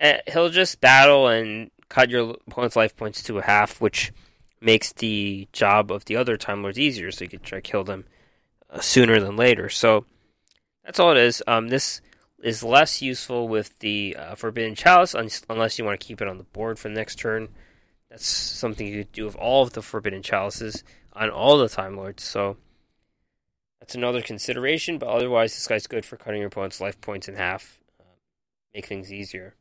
Uh, 0.02 0.14
he'll 0.26 0.48
just 0.48 0.80
battle 0.80 1.28
and 1.28 1.70
cut 1.88 2.10
your 2.10 2.36
opponent's 2.48 2.74
life 2.74 2.96
points 2.96 3.22
to 3.22 3.38
a 3.38 3.42
half, 3.42 3.80
which 3.80 4.12
makes 4.60 4.92
the 4.92 5.48
job 5.52 5.90
of 5.90 6.04
the 6.06 6.16
other 6.16 6.36
Time 6.36 6.62
Lords 6.62 6.78
easier, 6.78 7.10
so 7.10 7.24
you 7.24 7.30
can 7.30 7.40
try 7.40 7.58
to 7.58 7.62
kill 7.62 7.84
them 7.84 8.04
uh, 8.70 8.80
sooner 8.80 9.20
than 9.20 9.36
later. 9.36 9.68
So 9.68 10.04
that's 10.84 10.98
all 10.98 11.12
it 11.12 11.18
is. 11.18 11.42
Um, 11.46 11.68
this 11.68 12.00
is 12.42 12.62
less 12.62 13.02
useful 13.02 13.48
with 13.48 13.78
the 13.80 14.16
uh, 14.18 14.34
Forbidden 14.34 14.74
Chalice, 14.74 15.14
un- 15.14 15.30
unless 15.50 15.78
you 15.78 15.84
want 15.84 15.98
to 16.00 16.06
keep 16.06 16.20
it 16.20 16.28
on 16.28 16.38
the 16.38 16.44
board 16.44 16.78
for 16.78 16.88
the 16.88 16.94
next 16.94 17.18
turn. 17.18 17.48
That's 18.10 18.26
something 18.26 18.86
you 18.86 19.04
could 19.04 19.12
do 19.12 19.24
with 19.24 19.36
all 19.36 19.62
of 19.62 19.72
the 19.72 19.82
Forbidden 19.82 20.22
Chalices 20.22 20.84
on 21.12 21.30
all 21.30 21.58
the 21.58 21.68
Time 21.68 21.96
Lords. 21.96 22.22
So 22.22 22.56
that's 23.80 23.94
another 23.94 24.22
consideration, 24.22 24.98
but 24.98 25.08
otherwise, 25.08 25.54
this 25.54 25.66
guy's 25.66 25.86
good 25.86 26.04
for 26.04 26.16
cutting 26.16 26.40
your 26.40 26.48
opponent's 26.48 26.80
life 26.80 27.00
points 27.00 27.28
in 27.28 27.36
half, 27.36 27.78
uh, 28.00 28.04
make 28.74 28.86
things 28.86 29.12
easier. 29.12 29.54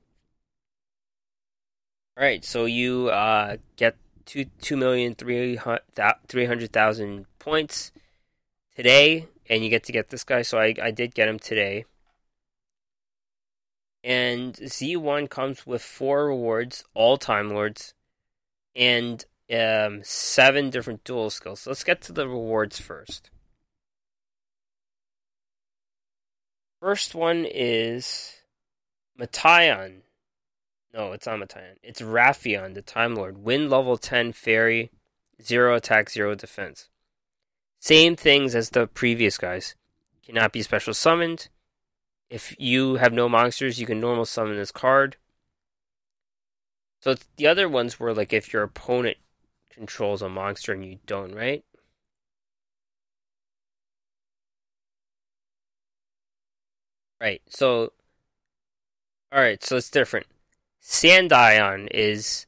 All 2.17 2.23
right, 2.23 2.45
so 2.45 2.65
you 2.65 3.09
uh, 3.09 3.57
get 3.75 3.97
two 4.25 4.45
two 4.61 4.77
million 4.77 5.15
three 5.15 5.55
hundred 5.55 6.71
thousand 6.71 7.25
points 7.39 7.91
today, 8.75 9.27
and 9.49 9.63
you 9.63 9.69
get 9.69 9.83
to 9.85 9.91
get 9.91 10.09
this 10.09 10.23
guy. 10.23 10.41
So 10.41 10.57
I 10.57 10.75
I 10.81 10.91
did 10.91 11.15
get 11.15 11.27
him 11.27 11.39
today. 11.39 11.85
And 14.03 14.55
Z-one 14.55 15.27
comes 15.27 15.65
with 15.65 15.81
four 15.81 16.27
rewards, 16.27 16.83
all 16.93 17.17
Time 17.17 17.49
Lords, 17.49 17.95
and 18.75 19.25
um, 19.51 20.01
seven 20.03 20.69
different 20.69 21.03
duel 21.03 21.31
skills. 21.31 21.61
So 21.61 21.71
let's 21.71 21.83
get 21.83 22.01
to 22.03 22.11
the 22.11 22.27
rewards 22.27 22.79
first. 22.79 23.31
First 26.79 27.15
one 27.15 27.47
is 27.49 28.41
Matayan. 29.19 30.01
No, 30.95 31.11
it's 31.11 31.27
not 31.27 31.39
Matayan. 31.39 31.75
It's 31.83 32.01
Raphion, 32.01 32.73
the 32.73 32.81
Time 32.81 33.15
Lord. 33.15 33.43
Wind 33.43 33.69
level 33.69 33.97
10 33.97 34.31
fairy, 34.31 34.91
0 35.43 35.75
attack, 35.75 36.09
0 36.09 36.35
defense. 36.35 36.87
Same 37.81 38.15
things 38.15 38.55
as 38.55 38.69
the 38.69 38.87
previous 38.87 39.37
guys. 39.37 39.75
Cannot 40.25 40.53
be 40.53 40.61
special 40.61 40.93
summoned. 40.93 41.49
If 42.29 42.55
you 42.57 42.95
have 42.95 43.11
no 43.11 43.27
monsters, 43.27 43.77
you 43.77 43.85
can 43.85 43.99
normal 43.99 44.23
summon 44.23 44.55
this 44.55 44.71
card. 44.71 45.17
So 47.01 47.15
the 47.35 47.47
other 47.47 47.67
ones 47.67 47.99
were 47.99 48.13
like 48.13 48.31
if 48.31 48.53
your 48.53 48.63
opponent 48.63 49.17
controls 49.69 50.21
a 50.21 50.29
monster 50.29 50.71
and 50.71 50.85
you 50.85 50.99
don't, 51.05 51.35
right? 51.35 51.65
Right. 57.19 57.41
So, 57.49 57.91
all 59.31 59.41
right. 59.41 59.61
So 59.63 59.75
it's 59.77 59.89
different. 59.89 60.27
Sandaion 60.87 61.87
is 61.89 62.45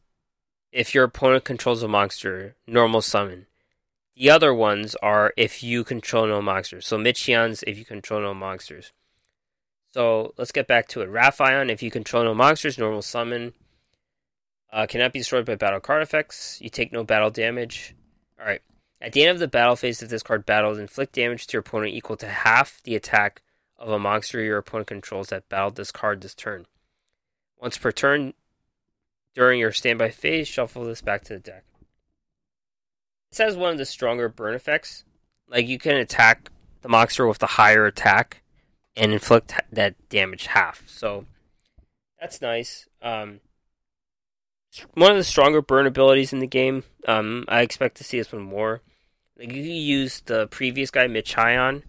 if 0.72 0.94
your 0.94 1.06
opponent 1.06 1.44
controls 1.44 1.82
a 1.82 1.88
monster, 1.88 2.56
normal 2.68 3.02
summon. 3.02 3.48
The 4.16 4.30
other 4.30 4.54
ones 4.54 4.96
are 5.02 5.34
if 5.36 5.64
you 5.64 5.84
control 5.84 6.28
no 6.28 6.40
monsters. 6.40 6.86
So 6.86 7.00
Michion's 7.00 7.64
if 7.66 7.80
you 7.80 7.84
control 7.84 8.22
no 8.22 8.36
monsters. 8.36 8.94
So 9.92 10.36
let's 10.38 10.52
get 10.52 10.68
back 10.68 10.88
to 10.90 11.02
it. 11.02 11.10
Raphion, 11.12 11.72
if 11.72 11.82
you 11.82 11.90
control 11.90 12.26
no 12.26 12.36
monsters, 12.36 12.78
normal 12.78 13.02
summon. 13.02 13.54
Uh, 14.72 14.86
cannot 14.86 15.14
be 15.14 15.20
destroyed 15.20 15.48
by 15.48 15.56
battle 15.56 15.80
card 15.80 16.04
effects. 16.04 16.60
You 16.62 16.70
take 16.70 16.92
no 16.92 17.04
battle 17.04 17.32
damage. 17.32 17.96
Alright. 18.40 18.62
At 19.02 19.14
the 19.14 19.24
end 19.24 19.32
of 19.32 19.40
the 19.40 19.48
battle 19.48 19.76
phase, 19.76 20.04
if 20.04 20.10
this 20.10 20.22
card 20.22 20.46
battles, 20.46 20.78
inflict 20.78 21.14
damage 21.14 21.48
to 21.48 21.54
your 21.54 21.62
opponent 21.62 21.96
equal 21.96 22.18
to 22.18 22.28
half 22.28 22.84
the 22.84 22.96
attack 22.96 23.42
of 23.80 23.90
a 23.90 23.98
monster 23.98 24.40
your 24.42 24.60
opponent 24.60 24.88
controls 24.88 25.30
that 25.30 25.50
battled 25.50 25.76
this 25.76 25.92
card 25.92 26.22
this 26.22 26.36
turn. 26.36 26.68
Once 27.60 27.78
per 27.78 27.92
turn, 27.92 28.34
during 29.34 29.60
your 29.60 29.72
standby 29.72 30.10
phase, 30.10 30.48
shuffle 30.48 30.86
this 30.86 31.02
back 31.02 31.24
to 31.24 31.34
the 31.34 31.40
deck. 31.40 31.64
This 33.30 33.40
has 33.40 33.58
one 33.58 33.72
of 33.72 33.78
the 33.78 33.86
stronger 33.86 34.30
burn 34.30 34.54
effects. 34.54 35.04
Like 35.48 35.68
you 35.68 35.78
can 35.78 35.96
attack 35.96 36.50
the 36.82 36.90
monster 36.90 37.28
with 37.28 37.40
the 37.40 37.48
higher 37.48 37.86
attack 37.86 38.42
and 38.96 39.14
inflict 39.14 39.54
that 39.72 39.96
damage 40.10 40.48
half. 40.48 40.84
So 40.88 41.26
that's 42.20 42.42
nice. 42.42 42.88
Um, 43.02 43.42
one 44.94 45.12
of 45.12 45.18
the 45.18 45.24
stronger 45.24 45.62
burn 45.62 45.88
abilities 45.88 46.34
in 46.34 46.40
the 46.40 46.48
game. 46.48 46.84
Um, 47.08 47.46
I 47.48 47.62
expect 47.62 47.98
to 47.98 48.04
see 48.04 48.18
this 48.18 48.32
one 48.32 48.42
more. 48.42 48.82
Like 49.38 49.52
you 49.52 49.64
can 49.64 49.72
use 49.72 50.22
the 50.22 50.48
previous 50.48 50.90
guy 50.90 51.08
Michion 51.08 51.84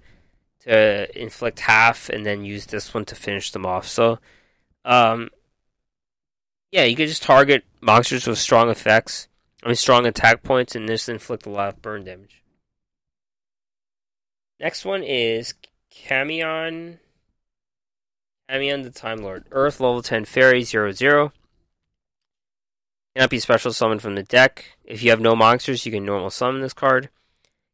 to 0.61 1.21
inflict 1.21 1.61
half, 1.61 2.09
and 2.09 2.27
then 2.27 2.45
use 2.45 2.67
this 2.67 2.93
one 2.93 3.05
to 3.07 3.15
finish 3.15 3.53
them 3.53 3.65
off. 3.65 3.87
So, 3.87 4.19
um, 4.85 5.31
yeah, 6.71 6.85
you 6.85 6.97
could 6.97 7.09
just 7.09 7.23
target 7.23 7.65
monsters 7.81 8.27
with 8.27 8.39
strong 8.39 8.69
effects. 8.71 9.29
I 9.63 9.69
mean, 9.69 9.77
strong 9.77 10.07
attack 10.07 10.43
points, 10.43 10.77
and 10.77 10.89
this 10.89 11.09
inflict 11.09 11.47
a 11.47 11.51
lot 11.51 11.69
of 11.69 11.83
burn 11.83 12.05
damage. 12.05 12.43
Next 14.61 14.85
one 14.85 15.03
is 15.03 15.55
Kamion. 15.93 16.99
Kamion 18.51 18.83
the 18.83 18.91
Time 18.91 19.19
Lord. 19.19 19.45
Earth 19.51 19.81
level 19.81 20.03
10 20.03 20.25
Fairy 20.25 20.63
00. 20.63 20.93
0. 20.93 21.33
Cannot 23.15 23.31
be 23.31 23.39
special 23.39 23.73
summoned 23.73 24.03
from 24.03 24.15
the 24.15 24.23
deck. 24.23 24.77
If 24.85 25.03
you 25.03 25.11
have 25.11 25.21
no 25.21 25.35
monsters, 25.35 25.85
you 25.85 25.93
can 25.93 26.05
normal 26.05 26.31
summon 26.31 26.61
this 26.61 26.73
card. 26.73 27.09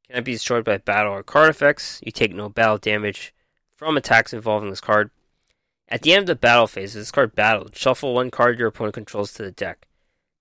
Cannot 0.09 0.25
be 0.25 0.33
destroyed 0.33 0.65
by 0.65 0.79
battle 0.79 1.13
or 1.13 1.23
card 1.23 1.51
effects. 1.51 2.01
You 2.05 2.13
take 2.13 2.35
no 2.35 2.49
battle 2.49 2.79
damage 2.79 3.35
from 3.77 3.97
attacks 3.97 4.33
involving 4.33 4.71
this 4.71 4.81
card. 4.81 5.11
At 5.89 6.03
the 6.03 6.13
end 6.13 6.23
of 6.23 6.27
the 6.27 6.35
battle 6.35 6.67
phase, 6.67 6.95
this 6.95 7.11
card 7.11 7.35
battled, 7.35 7.77
shuffle 7.77 8.15
one 8.15 8.31
card 8.31 8.59
your 8.59 8.69
opponent 8.69 8.95
controls 8.95 9.33
to 9.35 9.43
the 9.43 9.51
deck. 9.51 9.87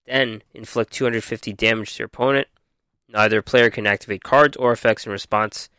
Then 0.06 0.41
inflict 0.53 0.93
250 0.93 1.53
damage 1.53 1.95
to 1.95 1.99
your 1.99 2.08
opponent. 2.08 2.47
Neither 3.10 3.41
player 3.41 3.69
can 3.69 3.86
activate 3.86 4.23
cards 4.23 4.58
or 4.58 4.71
effects 4.71 5.06
in 5.06 5.12
response. 5.12 5.69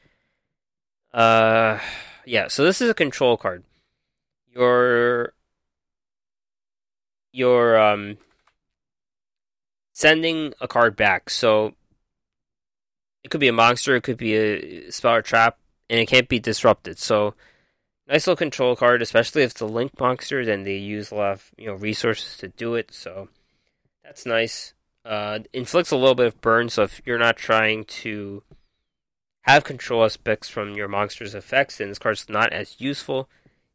Uh, 1.13 1.79
yeah. 2.25 2.49
So 2.49 2.65
this 2.65 2.81
is 2.81 2.91
a 2.91 2.95
control 2.95 3.37
card. 3.37 3.65
Your 4.53 5.33
your 7.33 7.77
um 7.79 8.19
sending 9.93 10.55
a 10.61 10.69
card 10.69 10.95
back. 10.97 11.31
So 11.31 11.75
it 13.23 13.31
could 13.31 13.41
be 13.41 13.49
a 13.49 13.53
monster, 13.53 13.97
it 13.97 14.03
could 14.03 14.19
be 14.19 14.35
a 14.35 14.91
spell 14.91 15.15
or 15.15 15.23
trap, 15.23 15.59
and 15.89 15.99
it 15.99 16.07
can't 16.07 16.29
be 16.29 16.39
disrupted. 16.39 16.99
So 16.99 17.35
nice 18.09 18.27
little 18.27 18.37
control 18.37 18.77
card, 18.77 19.03
especially 19.03 19.43
if 19.43 19.53
it's 19.53 19.61
a 19.61 19.67
link 19.67 19.99
monster, 19.99 20.45
then 20.45 20.65
they 20.65 20.77
use 20.77 21.11
a 21.11 21.15
lot 21.15 21.33
of 21.33 21.51
you 21.57 21.67
know 21.67 21.75
resources 21.75 22.37
to 22.39 22.49
do 22.49 22.75
it. 22.75 22.93
So 22.93 23.29
that's 24.03 24.27
nice. 24.27 24.75
Uh, 25.05 25.41
inflicts 25.53 25.91
a 25.91 25.97
little 25.97 26.15
bit 26.15 26.27
of 26.27 26.41
burn, 26.41 26.69
so 26.69 26.83
if 26.83 27.03
you're 27.05 27.19
not 27.19 27.37
trying 27.37 27.85
to 27.85 28.43
have 29.43 29.65
control 29.65 30.05
aspects 30.05 30.49
from 30.49 30.75
your 30.75 30.89
monster's 30.89 31.35
effects, 31.35 31.77
then 31.77 31.89
this 31.89 31.99
card's 31.99 32.29
not 32.29 32.53
as 32.53 32.81
useful. 32.81 33.29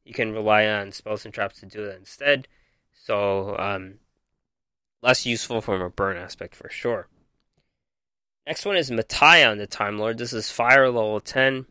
You 0.04 0.14
can 0.14 0.34
rely 0.34 0.66
on 0.66 0.92
spells 0.92 1.26
and 1.26 1.34
traps 1.34 1.60
to 1.60 1.68
do 1.68 1.86
that 1.86 1.98
instead. 1.98 2.48
So 2.92 3.56
um, 3.60 4.00
less 5.04 5.28
useful 5.28 5.62
from 5.62 5.82
a 5.82 5.90
burn 5.92 6.18
aspect 6.18 6.56
for 6.56 6.70
sure. 6.70 7.08
Next 8.48 8.66
one 8.66 8.78
is 8.78 8.90
Metaion, 8.90 9.58
the 9.58 9.68
Time 9.68 10.00
Lord. 10.00 10.18
This 10.18 10.34
is 10.34 10.50
fire 10.50 10.88
level 10.88 11.20
10. 11.20 11.68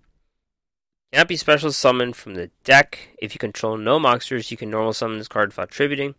Cannot 1.12 1.28
be 1.28 1.36
special 1.36 1.72
summoned 1.72 2.16
from 2.16 2.34
the 2.34 2.50
deck. 2.64 3.16
If 3.18 3.34
you 3.34 3.38
control 3.38 3.76
no 3.76 3.98
monsters, 3.98 4.50
you 4.50 4.56
can 4.56 4.70
normal 4.70 4.92
summon 4.92 5.18
this 5.18 5.28
card 5.28 5.48
without 5.48 5.70
tributing. 5.70 6.14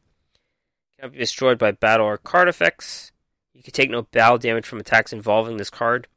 Cannot 0.97 1.13
be 1.13 1.19
destroyed 1.19 1.60
by 1.60 1.71
battle 1.71 2.08
or 2.08 2.17
card 2.17 2.47
effects. 2.47 3.12
You 3.54 3.62
can 3.62 3.73
take 3.73 3.91
no 3.91 4.04
battle 4.04 4.38
damage 4.38 4.65
from 4.65 4.80
attacks 4.80 5.13
involving 5.13 5.58
this 5.58 5.69
card. 5.69 6.08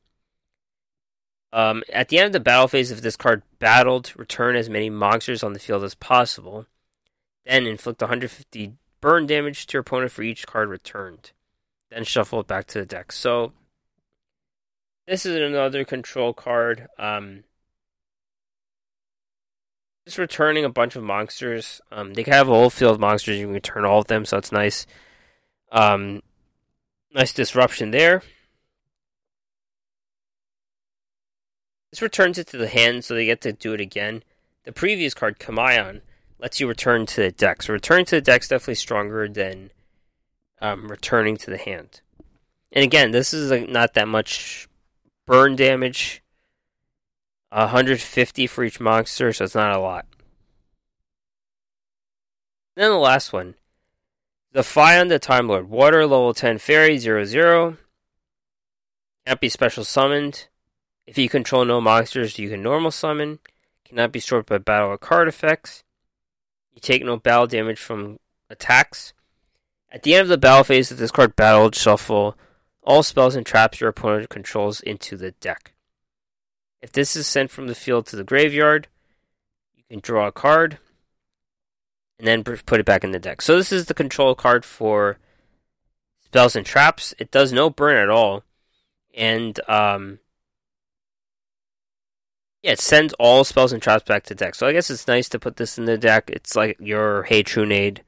Um, 1.53 1.83
at 1.93 2.09
the 2.09 2.19
end 2.19 2.27
of 2.27 2.33
the 2.33 2.41
battle 2.41 2.67
phase, 2.67 2.91
if 2.91 3.03
this 3.03 3.17
card 3.17 3.43
battled, 3.59 4.13
return 4.17 4.57
as 4.57 4.71
many 4.71 4.89
monsters 4.89 5.43
on 5.43 5.53
the 5.53 5.59
field 5.59 5.85
as 5.85 5.95
possible. 5.95 6.67
Then 7.45 7.67
inflict 7.67 8.01
150 8.01 8.73
burn 9.03 9.27
damage 9.27 9.67
to 9.67 9.75
your 9.75 9.81
opponent 9.81 10.13
for 10.13 10.23
each 10.23 10.47
card 10.47 10.71
returned. 10.71 11.33
Then 11.91 12.05
shuffle 12.05 12.41
it 12.41 12.47
back 12.47 12.67
to 12.69 12.79
the 12.79 12.87
deck. 12.87 13.13
So 13.13 13.53
this 15.07 15.27
is 15.27 15.37
another 15.37 15.85
control 15.85 16.33
card. 16.33 16.89
Um, 16.99 17.45
just 20.05 20.19
returning 20.19 20.65
a 20.65 20.71
bunch 20.71 20.97
of 20.97 21.03
monsters. 21.03 21.81
Um, 21.91 22.15
they 22.15 22.25
can 22.25 22.33
have 22.33 22.49
a 22.49 22.53
whole 22.53 22.71
field 22.71 22.95
of 22.95 23.01
monsters. 23.01 23.39
You 23.39 23.47
can 23.47 23.55
return 23.55 23.85
all 23.85 24.01
of 24.01 24.07
them, 24.07 24.25
so 24.25 24.39
it's 24.39 24.53
nice. 24.53 24.87
Um, 25.71 26.23
nice 27.15 27.33
disruption 27.33 27.91
there. 27.91 28.23
This 31.91 32.03
returns 32.03 32.39
it 32.39 32.47
to 32.49 32.57
the 32.57 32.69
hand, 32.69 33.05
so 33.05 33.15
they 33.15 33.27
get 33.27 33.41
to 33.43 33.53
do 33.53 33.75
it 33.75 33.81
again. 33.81 34.23
The 34.65 34.73
previous 34.73 35.15
card, 35.15 35.39
Kamayon, 35.39 36.01
lets 36.39 36.59
you 36.59 36.67
return 36.67 37.07
to 37.07 37.23
the 37.23 37.31
deck. 37.31 37.63
So 37.63 37.73
returning 37.73 38.07
to 38.07 38.17
the 38.17 38.21
deck 38.21 38.43
is 38.43 38.49
definitely 38.49 38.77
stronger 38.77 39.29
than 39.29 39.71
um, 40.61 40.89
returning 40.89 41.37
to 41.39 41.51
the 41.51 41.59
hand. 41.59 42.01
And 42.73 42.83
again, 42.83 43.11
this 43.11 43.35
is 43.35 43.51
like 43.51 43.69
not 43.69 43.95
that 43.95 44.09
much 44.09 44.69
burn 45.27 45.57
damage. 45.57 46.22
150 47.53 48.47
for 48.47 48.65
each 48.65 48.81
monster, 48.81 49.33
so 49.33 49.45
it's 49.45 49.55
not 49.55 49.77
a 49.77 49.81
lot. 49.81 50.07
Then 52.75 52.91
the 52.91 52.97
last 52.97 53.33
one. 53.33 53.55
Zaphion 54.55 55.09
the 55.09 55.19
Time 55.19 55.49
Lord. 55.49 55.69
Water 55.69 56.07
level 56.07 56.33
10 56.33 56.59
fairy 56.59 56.99
0 56.99 57.25
0. 57.25 57.77
Can't 59.27 59.41
be 59.41 59.49
special 59.49 59.85
summoned. 59.85 60.49
If 61.07 61.19
you 61.19 61.29
control 61.29 61.65
no 61.65 61.81
monsters, 61.81 62.39
you 62.39 62.49
can 62.49 62.63
normal 62.63 62.91
summon. 62.91 63.39
Cannot 63.85 64.13
be 64.13 64.21
stored 64.21 64.47
by 64.47 64.59
battle 64.59 64.89
or 64.89 64.99
card 64.99 65.29
effects. 65.29 65.85
You 66.75 66.81
take 66.81 67.05
no 67.05 67.19
battle 67.19 67.47
damage 67.47 67.79
from 67.79 68.19
attacks. 68.49 69.13
At 69.91 70.03
the 70.03 70.15
end 70.15 70.23
of 70.23 70.29
the 70.29 70.39
battle 70.39 70.65
phase, 70.65 70.91
if 70.91 70.99
this 70.99 71.11
card 71.11 71.35
shuffle 71.75 72.37
all 72.83 73.03
spells 73.03 73.37
and 73.37 73.45
traps 73.45 73.81
your 73.81 73.91
opponent 73.91 74.31
controls 74.31 74.81
into 74.81 75.17
the 75.17 75.33
deck. 75.33 75.75
If 76.83 76.93
this 76.93 77.15
is 77.15 77.29
sent 77.29 77.51
from 77.51 77.69
the 77.69 77.75
field 77.75 78.07
to 78.07 78.17
the 78.17 78.25
graveyard, 78.25 78.89
you 79.77 79.85
can 79.89 80.01
draw 80.01 80.27
a 80.27 80.33
card 80.33 80.79
and 82.19 82.27
then 82.27 82.43
put 82.43 82.81
it 82.81 82.87
back 82.87 83.05
in 83.05 83.13
the 83.13 83.19
deck. 83.19 83.41
So 83.41 83.57
this 83.57 83.73
is 83.73 83.87
the 83.87 83.95
control 83.95 84.35
card 84.35 84.65
for 84.65 85.19
spells 86.25 86.57
and 86.57 86.67
traps. 86.67 87.15
It 87.19 87.31
does 87.31 87.53
no 87.53 87.71
burn 87.71 87.97
at 87.97 88.11
all, 88.11 88.43
and 89.15 89.59
um, 89.69 90.19
yeah, 92.63 92.73
it 92.73 92.81
sends 92.81 93.13
all 93.15 93.45
spells 93.45 93.73
and 93.73 93.83
traps 93.83 94.05
back 94.05 94.25
to 94.25 94.35
deck. 94.35 94.55
So 94.55 94.67
I 94.67 94.73
guess 94.73 94.91
it's 94.91 95.09
nice 95.09 95.29
to 95.31 95.39
put 95.39 95.57
this 95.57 95.79
in 95.79 95.85
the 95.85 95.99
deck. 95.99 96.31
It's 96.31 96.57
like 96.57 96.77
your 96.81 97.25
Hey 97.25 97.43
Trunade 97.43 98.03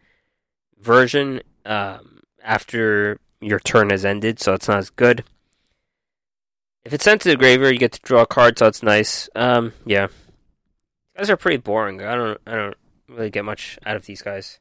version 0.81 1.43
um, 1.65 2.23
after 2.43 3.19
your 3.41 3.61
turn 3.61 3.91
has 3.91 4.05
ended, 4.05 4.41
so 4.41 4.55
it's 4.55 4.69
not 4.69 4.79
as 4.79 4.91
good. 4.91 5.25
If 6.85 6.93
it's 6.93 7.05
sent 7.05 7.23
to 7.23 7.31
the 7.31 7.37
graveyard, 7.37 7.73
you 7.73 7.79
get 7.79 7.93
to 7.93 8.01
draw 8.03 8.23
a 8.23 8.27
card, 8.27 8.59
so 8.59 8.67
it's 8.67 8.83
nice. 8.83 9.31
Um, 9.35 9.73
yeah, 9.87 10.09
these 10.09 11.17
guys 11.17 11.31
are 11.31 11.37
pretty 11.37 11.57
boring. 11.57 12.03
I 12.03 12.15
don't, 12.15 12.39
I 12.47 12.55
don't 12.55 12.77
really 13.09 13.31
get 13.31 13.45
much 13.45 13.79
out 13.87 13.97
of 13.97 14.05
these 14.05 14.21
guys. 14.21 14.61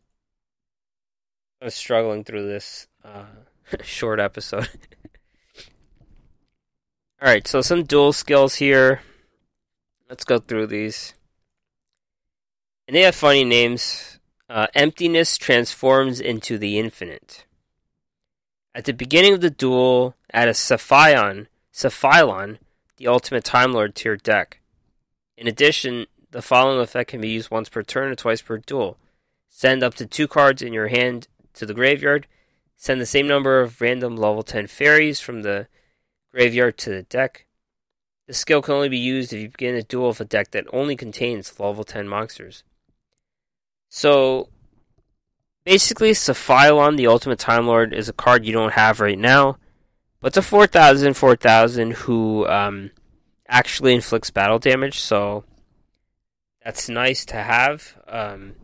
I 1.61 1.65
was 1.65 1.75
struggling 1.75 2.23
through 2.23 2.47
this 2.47 2.87
uh, 3.03 3.25
short 3.83 4.21
episode. 4.21 4.69
All 7.21 7.29
right, 7.29 7.45
so 7.45 7.61
some 7.61 7.83
duel 7.83 8.13
skills 8.13 8.55
here. 8.55 9.01
Let's 10.09 10.23
go 10.23 10.39
through 10.39 10.67
these. 10.67 11.13
And 12.87 12.95
they 12.95 13.01
have 13.01 13.15
funny 13.15 13.43
names. 13.43 14.19
Uh, 14.49 14.67
emptiness 14.75 15.37
transforms 15.37 16.19
into 16.19 16.57
the 16.57 16.77
infinite. 16.79 17.45
At 18.75 18.85
the 18.85 18.93
beginning 18.93 19.33
of 19.33 19.41
the 19.41 19.49
duel, 19.49 20.15
add 20.33 20.47
a 20.47 20.51
Saphion 20.51 21.47
Sephylon, 21.73 22.59
the 22.97 23.07
ultimate 23.07 23.43
Time 23.43 23.73
Lord 23.73 23.95
tier 23.95 24.15
deck. 24.15 24.59
In 25.35 25.47
addition, 25.47 26.05
the 26.29 26.41
following 26.41 26.79
effect 26.79 27.09
can 27.09 27.21
be 27.21 27.29
used 27.29 27.49
once 27.49 27.67
per 27.67 27.81
turn 27.81 28.11
or 28.11 28.15
twice 28.15 28.41
per 28.41 28.57
duel. 28.59 28.97
Send 29.49 29.83
up 29.83 29.95
to 29.95 30.05
two 30.05 30.27
cards 30.27 30.61
in 30.61 30.73
your 30.73 30.87
hand 30.87 31.27
to 31.53 31.65
the 31.65 31.73
graveyard. 31.73 32.27
Send 32.75 33.01
the 33.01 33.05
same 33.05 33.27
number 33.27 33.59
of 33.59 33.81
random 33.81 34.15
level 34.15 34.43
10 34.43 34.67
fairies 34.67 35.19
from 35.19 35.41
the 35.41 35.67
graveyard 36.31 36.77
to 36.79 36.89
the 36.89 37.03
deck. 37.03 37.45
This 38.27 38.37
skill 38.37 38.61
can 38.61 38.75
only 38.75 38.89
be 38.89 38.97
used 38.97 39.33
if 39.33 39.41
you 39.41 39.49
begin 39.49 39.75
a 39.75 39.83
duel 39.83 40.09
with 40.09 40.21
a 40.21 40.25
deck 40.25 40.51
that 40.51 40.65
only 40.71 40.95
contains 40.95 41.59
level 41.59 41.83
10 41.83 42.07
monsters. 42.07 42.63
So, 43.89 44.49
basically, 45.65 46.11
Sephylon, 46.11 46.97
the 46.97 47.07
Ultimate 47.07 47.39
Time 47.39 47.67
Lord, 47.67 47.93
is 47.93 48.09
a 48.09 48.13
card 48.13 48.45
you 48.45 48.53
don't 48.53 48.73
have 48.73 48.99
right 48.99 49.19
now. 49.19 49.57
But 50.23 50.27
it's 50.27 50.37
a 50.37 50.41
4000 50.41 51.15
4000 51.15 51.91
who 51.91 52.47
um, 52.47 52.91
actually 53.45 53.93
inflicts 53.93 54.31
battle 54.31 54.57
damage, 54.57 55.01
so 55.01 55.43
that's 56.63 56.87
nice 56.87 57.25
to 57.25 57.35
have. 57.35 58.01
Um, 58.07 58.55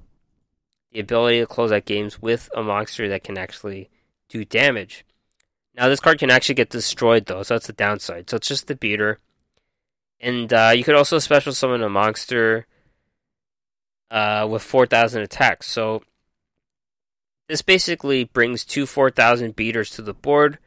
the 0.93 1.01
ability 1.01 1.41
to 1.41 1.45
close 1.45 1.73
out 1.73 1.83
games 1.83 2.21
with 2.21 2.49
a 2.55 2.63
monster 2.63 3.09
that 3.09 3.25
can 3.25 3.37
actually 3.37 3.89
do 4.29 4.45
damage. 4.45 5.03
Now, 5.75 5.89
this 5.89 5.99
card 5.99 6.19
can 6.19 6.31
actually 6.31 6.55
get 6.55 6.69
destroyed, 6.69 7.25
though, 7.25 7.43
so 7.43 7.55
that's 7.55 7.67
the 7.67 7.73
downside. 7.73 8.29
So 8.29 8.37
it's 8.37 8.47
just 8.47 8.67
the 8.67 8.75
beater. 8.75 9.19
And 10.21 10.53
uh, 10.53 10.71
you 10.73 10.85
could 10.85 10.95
also 10.95 11.19
special 11.19 11.51
summon 11.51 11.83
a 11.83 11.89
monster 11.89 12.67
uh, 14.09 14.47
with 14.49 14.63
4,000 14.63 15.23
attacks. 15.23 15.67
So 15.67 16.03
this 17.49 17.61
basically 17.61 18.23
brings 18.23 18.63
two 18.63 18.85
4,000 18.85 19.57
beaters 19.57 19.89
to 19.91 20.01
the 20.01 20.13
board 20.13 20.57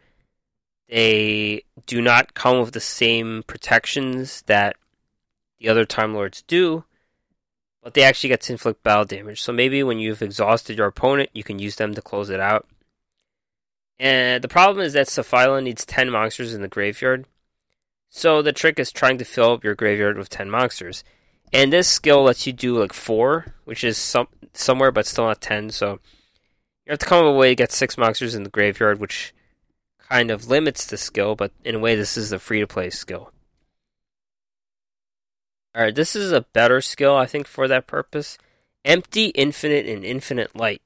they 0.93 1.65
do 1.87 2.03
not 2.03 2.35
come 2.35 2.61
with 2.61 2.75
the 2.75 2.81
same 2.81 3.45
protections 3.47 4.43
that 4.43 4.77
the 5.59 5.71
other 5.71 5.87
Time 5.87 6.13
Lords 6.13 6.43
do, 6.43 6.85
but 7.83 7.95
they 7.95 8.03
actually 8.03 8.29
get 8.29 8.43
to 8.43 8.53
inflict 8.53 8.83
battle 8.83 9.07
damage. 9.07 9.41
So 9.41 9.55
maybe 9.55 9.83
when 9.83 9.99
you've 9.99 10.21
exhausted 10.21 10.77
your 10.77 10.89
opponent, 10.89 11.31
you 11.33 11.43
can 11.43 11.59
use 11.59 11.77
them 11.77 11.95
to 11.95 12.03
close 12.03 12.29
it 12.29 12.41
out. 12.41 12.69
And 13.99 14.45
the 14.45 14.49
problem 14.49 14.85
is 14.85 14.93
that 14.93 15.07
Sephylon 15.07 15.63
needs 15.63 15.87
10 15.87 16.11
monsters 16.11 16.53
in 16.53 16.61
the 16.61 16.69
graveyard. 16.69 17.25
So 18.11 18.43
the 18.43 18.53
trick 18.53 18.79
is 18.79 18.93
trying 18.93 19.17
to 19.17 19.25
fill 19.25 19.53
up 19.53 19.65
your 19.65 19.75
graveyard 19.75 20.19
with 20.19 20.29
10 20.29 20.51
monsters. 20.51 21.05
And 21.55 21.73
this 21.73 21.89
skill 21.89 22.25
lets 22.25 22.47
you 22.47 22.53
do 22.53 22.79
like 22.79 22.93
4, 22.93 23.55
which 23.65 23.83
is 23.83 23.97
some 23.97 24.29
somewhere 24.53 24.93
but 24.93 25.07
still 25.07 25.25
not 25.25 25.41
10. 25.41 25.71
So 25.71 26.01
you 26.85 26.91
have 26.91 26.99
to 26.99 27.07
come 27.07 27.21
up 27.21 27.25
with 27.25 27.37
a 27.37 27.39
way 27.39 27.49
to 27.53 27.55
get 27.55 27.73
6 27.73 27.97
monsters 27.97 28.35
in 28.35 28.43
the 28.43 28.51
graveyard, 28.51 29.01
which 29.01 29.33
kind 30.13 30.31
of 30.31 30.47
limits 30.47 30.85
the 30.85 30.99
skill, 30.99 31.35
but 31.35 31.53
in 31.65 31.77
a 31.77 31.79
way, 31.79 31.97
this 31.97 32.19
is 32.19 32.33
a 32.33 32.39
free 32.39 32.61
to 32.61 32.67
play 32.67 32.91
skill. 32.91 33.33
Alright, 35.75 35.95
this 35.95 36.15
is 36.15 36.33
a 36.33 36.43
better 36.53 36.83
skill, 36.83 37.17
I 37.17 37.25
think, 37.25 37.47
for 37.47 37.67
that 37.67 37.87
purpose. 37.87 38.37
Empty, 38.85 39.29
Infinite, 39.29 39.87
and 39.87 40.05
Infinite 40.05 40.55
Light. 40.55 40.83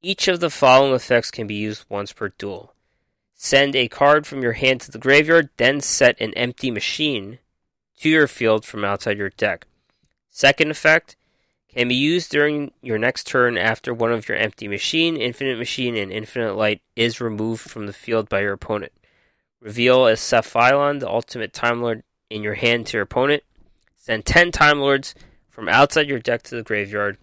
Each 0.00 0.28
of 0.28 0.38
the 0.38 0.48
following 0.48 0.94
effects 0.94 1.32
can 1.32 1.48
be 1.48 1.56
used 1.56 1.86
once 1.88 2.12
per 2.12 2.28
duel. 2.28 2.72
Send 3.34 3.74
a 3.74 3.88
card 3.88 4.28
from 4.28 4.42
your 4.42 4.52
hand 4.52 4.82
to 4.82 4.92
the 4.92 4.98
graveyard, 4.98 5.48
then 5.56 5.80
set 5.80 6.20
an 6.20 6.32
empty 6.34 6.70
machine 6.70 7.40
to 7.98 8.08
your 8.08 8.28
field 8.28 8.64
from 8.64 8.84
outside 8.84 9.18
your 9.18 9.30
deck. 9.30 9.66
Second 10.30 10.70
effect, 10.70 11.16
can 11.74 11.88
be 11.88 11.94
used 11.94 12.30
during 12.30 12.72
your 12.82 12.98
next 12.98 13.26
turn 13.26 13.58
after 13.58 13.92
one 13.92 14.12
of 14.12 14.28
your 14.28 14.38
empty 14.38 14.68
machine, 14.68 15.16
infinite 15.16 15.58
machine, 15.58 15.96
and 15.96 16.12
infinite 16.12 16.54
light 16.54 16.80
is 16.94 17.20
removed 17.20 17.68
from 17.68 17.86
the 17.86 17.92
field 17.92 18.28
by 18.28 18.40
your 18.40 18.52
opponent. 18.52 18.92
Reveal 19.60 20.06
a 20.06 20.12
Sephylon, 20.12 21.00
the 21.00 21.08
ultimate 21.08 21.52
Time 21.52 21.82
Lord, 21.82 22.04
in 22.30 22.42
your 22.42 22.54
hand 22.54 22.86
to 22.86 22.98
your 22.98 23.02
opponent. 23.02 23.42
Send 23.96 24.24
10 24.24 24.52
Time 24.52 24.78
Lords 24.78 25.14
from 25.48 25.68
outside 25.68 26.08
your 26.08 26.18
deck 26.18 26.42
to 26.44 26.54
the 26.54 26.62
graveyard. 26.62 27.18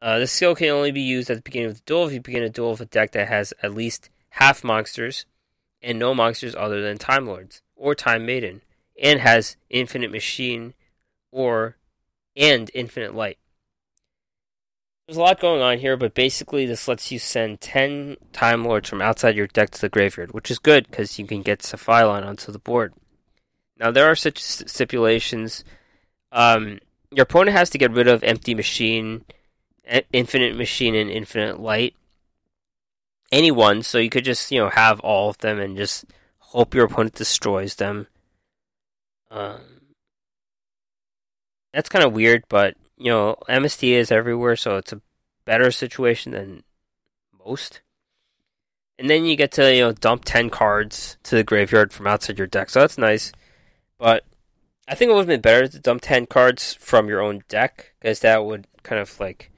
Uh, 0.00 0.18
this 0.18 0.32
skill 0.32 0.54
can 0.54 0.68
only 0.68 0.92
be 0.92 1.00
used 1.00 1.30
at 1.30 1.36
the 1.36 1.42
beginning 1.42 1.70
of 1.70 1.76
the 1.76 1.82
duel 1.86 2.06
if 2.06 2.12
you 2.12 2.20
begin 2.20 2.42
a 2.42 2.48
duel 2.48 2.72
with 2.72 2.80
a 2.80 2.86
deck 2.86 3.12
that 3.12 3.28
has 3.28 3.52
at 3.62 3.74
least 3.74 4.10
half 4.30 4.62
monsters 4.62 5.26
and 5.80 5.98
no 5.98 6.14
monsters 6.14 6.54
other 6.54 6.82
than 6.82 6.98
Time 6.98 7.26
Lords 7.26 7.62
or 7.74 7.94
Time 7.94 8.24
Maiden, 8.24 8.62
and 9.00 9.20
has 9.20 9.56
Infinite 9.70 10.12
Machine 10.12 10.74
or 11.32 11.76
and 12.36 12.70
infinite 12.74 13.14
light. 13.14 13.38
there's 15.06 15.16
a 15.16 15.20
lot 15.20 15.40
going 15.40 15.60
on 15.60 15.78
here, 15.78 15.96
but 15.96 16.14
basically 16.14 16.64
this 16.66 16.88
lets 16.88 17.12
you 17.12 17.18
send 17.18 17.60
10 17.60 18.16
Time 18.32 18.64
Lords 18.64 18.88
from 18.88 19.02
outside 19.02 19.36
your 19.36 19.46
deck 19.46 19.70
to 19.70 19.80
the 19.80 19.88
graveyard, 19.88 20.32
which 20.32 20.50
is 20.50 20.58
good 20.58 20.88
because 20.88 21.18
you 21.18 21.26
can 21.26 21.42
get 21.42 21.60
Sephylon 21.60 22.24
onto 22.26 22.52
the 22.52 22.58
board. 22.58 22.94
Now, 23.78 23.90
there 23.90 24.06
are 24.06 24.16
such 24.16 24.40
stipulations. 24.40 25.64
Um, 26.30 26.78
your 27.10 27.24
opponent 27.24 27.56
has 27.56 27.68
to 27.70 27.78
get 27.78 27.92
rid 27.92 28.08
of 28.08 28.22
Empty 28.22 28.54
Machine, 28.54 29.24
Infinite 30.12 30.56
Machine, 30.56 30.94
and 30.94 31.10
Infinite 31.10 31.60
Light. 31.60 31.94
Anyone, 33.30 33.82
so 33.82 33.98
you 33.98 34.10
could 34.10 34.24
just, 34.24 34.52
you 34.52 34.60
know, 34.60 34.68
have 34.68 35.00
all 35.00 35.30
of 35.30 35.38
them 35.38 35.58
and 35.58 35.76
just 35.76 36.04
hope 36.38 36.74
your 36.74 36.84
opponent 36.84 37.14
destroys 37.14 37.76
them. 37.76 38.06
Um, 39.30 39.81
that's 41.72 41.88
kind 41.88 42.04
of 42.04 42.12
weird, 42.12 42.44
but 42.48 42.76
you 42.96 43.10
know, 43.10 43.36
MST 43.48 43.88
is 43.90 44.12
everywhere, 44.12 44.56
so 44.56 44.76
it's 44.76 44.92
a 44.92 45.00
better 45.44 45.70
situation 45.70 46.32
than 46.32 46.62
most. 47.44 47.80
And 48.98 49.10
then 49.10 49.24
you 49.24 49.34
get 49.36 49.52
to, 49.52 49.74
you 49.74 49.80
know, 49.80 49.92
dump 49.92 50.22
10 50.24 50.50
cards 50.50 51.16
to 51.24 51.34
the 51.34 51.42
graveyard 51.42 51.92
from 51.92 52.06
outside 52.06 52.38
your 52.38 52.46
deck. 52.46 52.70
So 52.70 52.80
that's 52.80 52.98
nice. 52.98 53.32
But 53.98 54.24
I 54.86 54.94
think 54.94 55.10
it 55.10 55.14
would 55.14 55.20
have 55.20 55.26
been 55.26 55.40
better 55.40 55.66
to 55.66 55.78
dump 55.80 56.02
10 56.02 56.26
cards 56.26 56.74
from 56.74 57.08
your 57.08 57.20
own 57.20 57.42
deck, 57.48 57.94
because 58.00 58.20
that 58.20 58.44
would 58.44 58.68
kind 58.82 59.00
of 59.00 59.18
like, 59.18 59.50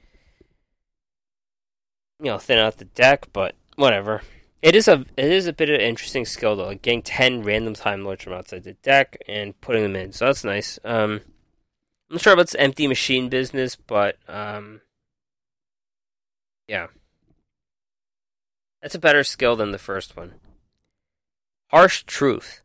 you 2.19 2.31
know, 2.31 2.39
thin 2.39 2.57
out 2.57 2.77
the 2.77 2.85
deck, 2.85 3.27
but 3.33 3.55
whatever. 3.75 4.21
It 4.61 4.75
is 4.75 4.87
a 4.87 5.05
it 5.15 5.31
is 5.31 5.45
a 5.45 5.53
bit 5.53 5.69
of 5.69 5.75
an 5.75 5.81
interesting 5.81 6.25
skill 6.25 6.55
though, 6.55 6.65
like 6.65 6.81
getting 6.81 7.03
ten 7.03 7.43
random 7.43 7.75
time 7.75 8.03
lords 8.03 8.23
from 8.23 8.33
outside 8.33 8.63
the 8.63 8.73
deck 8.73 9.15
and 9.27 9.59
putting 9.61 9.83
them 9.83 9.95
in. 9.95 10.11
So 10.11 10.25
that's 10.25 10.43
nice. 10.43 10.79
Um, 10.83 11.21
I'm 12.09 12.17
sure 12.17 12.35
this 12.35 12.55
empty 12.55 12.87
machine 12.87 13.29
business, 13.29 13.75
but 13.75 14.17
um, 14.27 14.81
yeah, 16.67 16.87
that's 18.81 18.95
a 18.95 18.99
better 18.99 19.23
skill 19.23 19.55
than 19.55 19.71
the 19.71 19.77
first 19.77 20.15
one. 20.15 20.33
Harsh 21.69 22.03
truth 22.03 22.61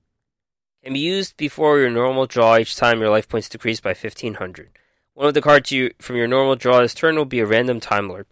can 0.84 0.92
be 0.92 1.00
used 1.00 1.36
before 1.36 1.78
your 1.78 1.90
normal 1.90 2.26
draw 2.26 2.58
each 2.58 2.76
time 2.76 3.00
your 3.00 3.10
life 3.10 3.28
points 3.28 3.48
decrease 3.48 3.80
by 3.80 3.90
1500. 3.90 4.70
One 5.14 5.26
of 5.26 5.34
the 5.34 5.42
cards 5.42 5.72
you 5.72 5.92
from 5.98 6.16
your 6.16 6.28
normal 6.28 6.56
draw 6.56 6.80
this 6.80 6.94
turn 6.94 7.16
will 7.16 7.24
be 7.24 7.40
a 7.40 7.46
random 7.46 7.80
Time 7.80 8.08
Lord. 8.08 8.26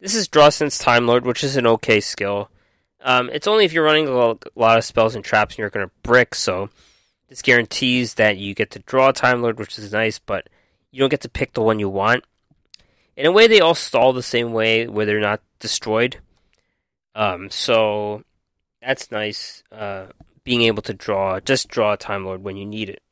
This 0.00 0.14
is 0.14 0.28
Draw 0.28 0.50
Sense 0.50 0.78
Time 0.78 1.06
Lord, 1.06 1.24
which 1.24 1.42
is 1.42 1.56
an 1.56 1.66
okay 1.66 2.00
skill. 2.00 2.50
Um, 3.00 3.30
it's 3.32 3.46
only 3.46 3.64
if 3.64 3.72
you're 3.72 3.84
running 3.84 4.08
a 4.08 4.12
lot 4.12 4.78
of 4.78 4.84
spells 4.84 5.14
and 5.14 5.24
traps 5.24 5.54
and 5.54 5.58
you're 5.58 5.70
going 5.70 5.86
to 5.86 5.92
brick, 6.02 6.34
so 6.34 6.70
this 7.28 7.42
guarantees 7.42 8.14
that 8.14 8.38
you 8.38 8.54
get 8.54 8.70
to 8.72 8.78
draw 8.80 9.10
a 9.10 9.12
Time 9.12 9.42
Lord, 9.42 9.58
which 9.58 9.78
is 9.78 9.92
nice, 9.92 10.18
but 10.18 10.48
you 10.90 11.00
don't 11.00 11.10
get 11.10 11.20
to 11.22 11.28
pick 11.28 11.52
the 11.52 11.62
one 11.62 11.78
you 11.78 11.88
want. 11.88 12.24
In 13.16 13.26
a 13.26 13.32
way, 13.32 13.46
they 13.46 13.60
all 13.60 13.74
stall 13.74 14.12
the 14.12 14.22
same 14.22 14.52
way, 14.52 14.86
where 14.86 15.04
they're 15.04 15.20
not 15.20 15.42
destroyed. 15.58 16.18
Um, 17.14 17.50
so 17.50 18.22
that's 18.80 19.10
nice. 19.10 19.62
Uh, 19.70 20.06
being 20.44 20.62
able 20.62 20.82
to 20.82 20.94
draw, 20.94 21.40
just 21.40 21.68
draw 21.68 21.92
a 21.92 21.96
Time 21.98 22.24
Lord 22.24 22.42
when 22.42 22.56
you 22.56 22.64
need 22.64 22.88
it. 22.88 23.02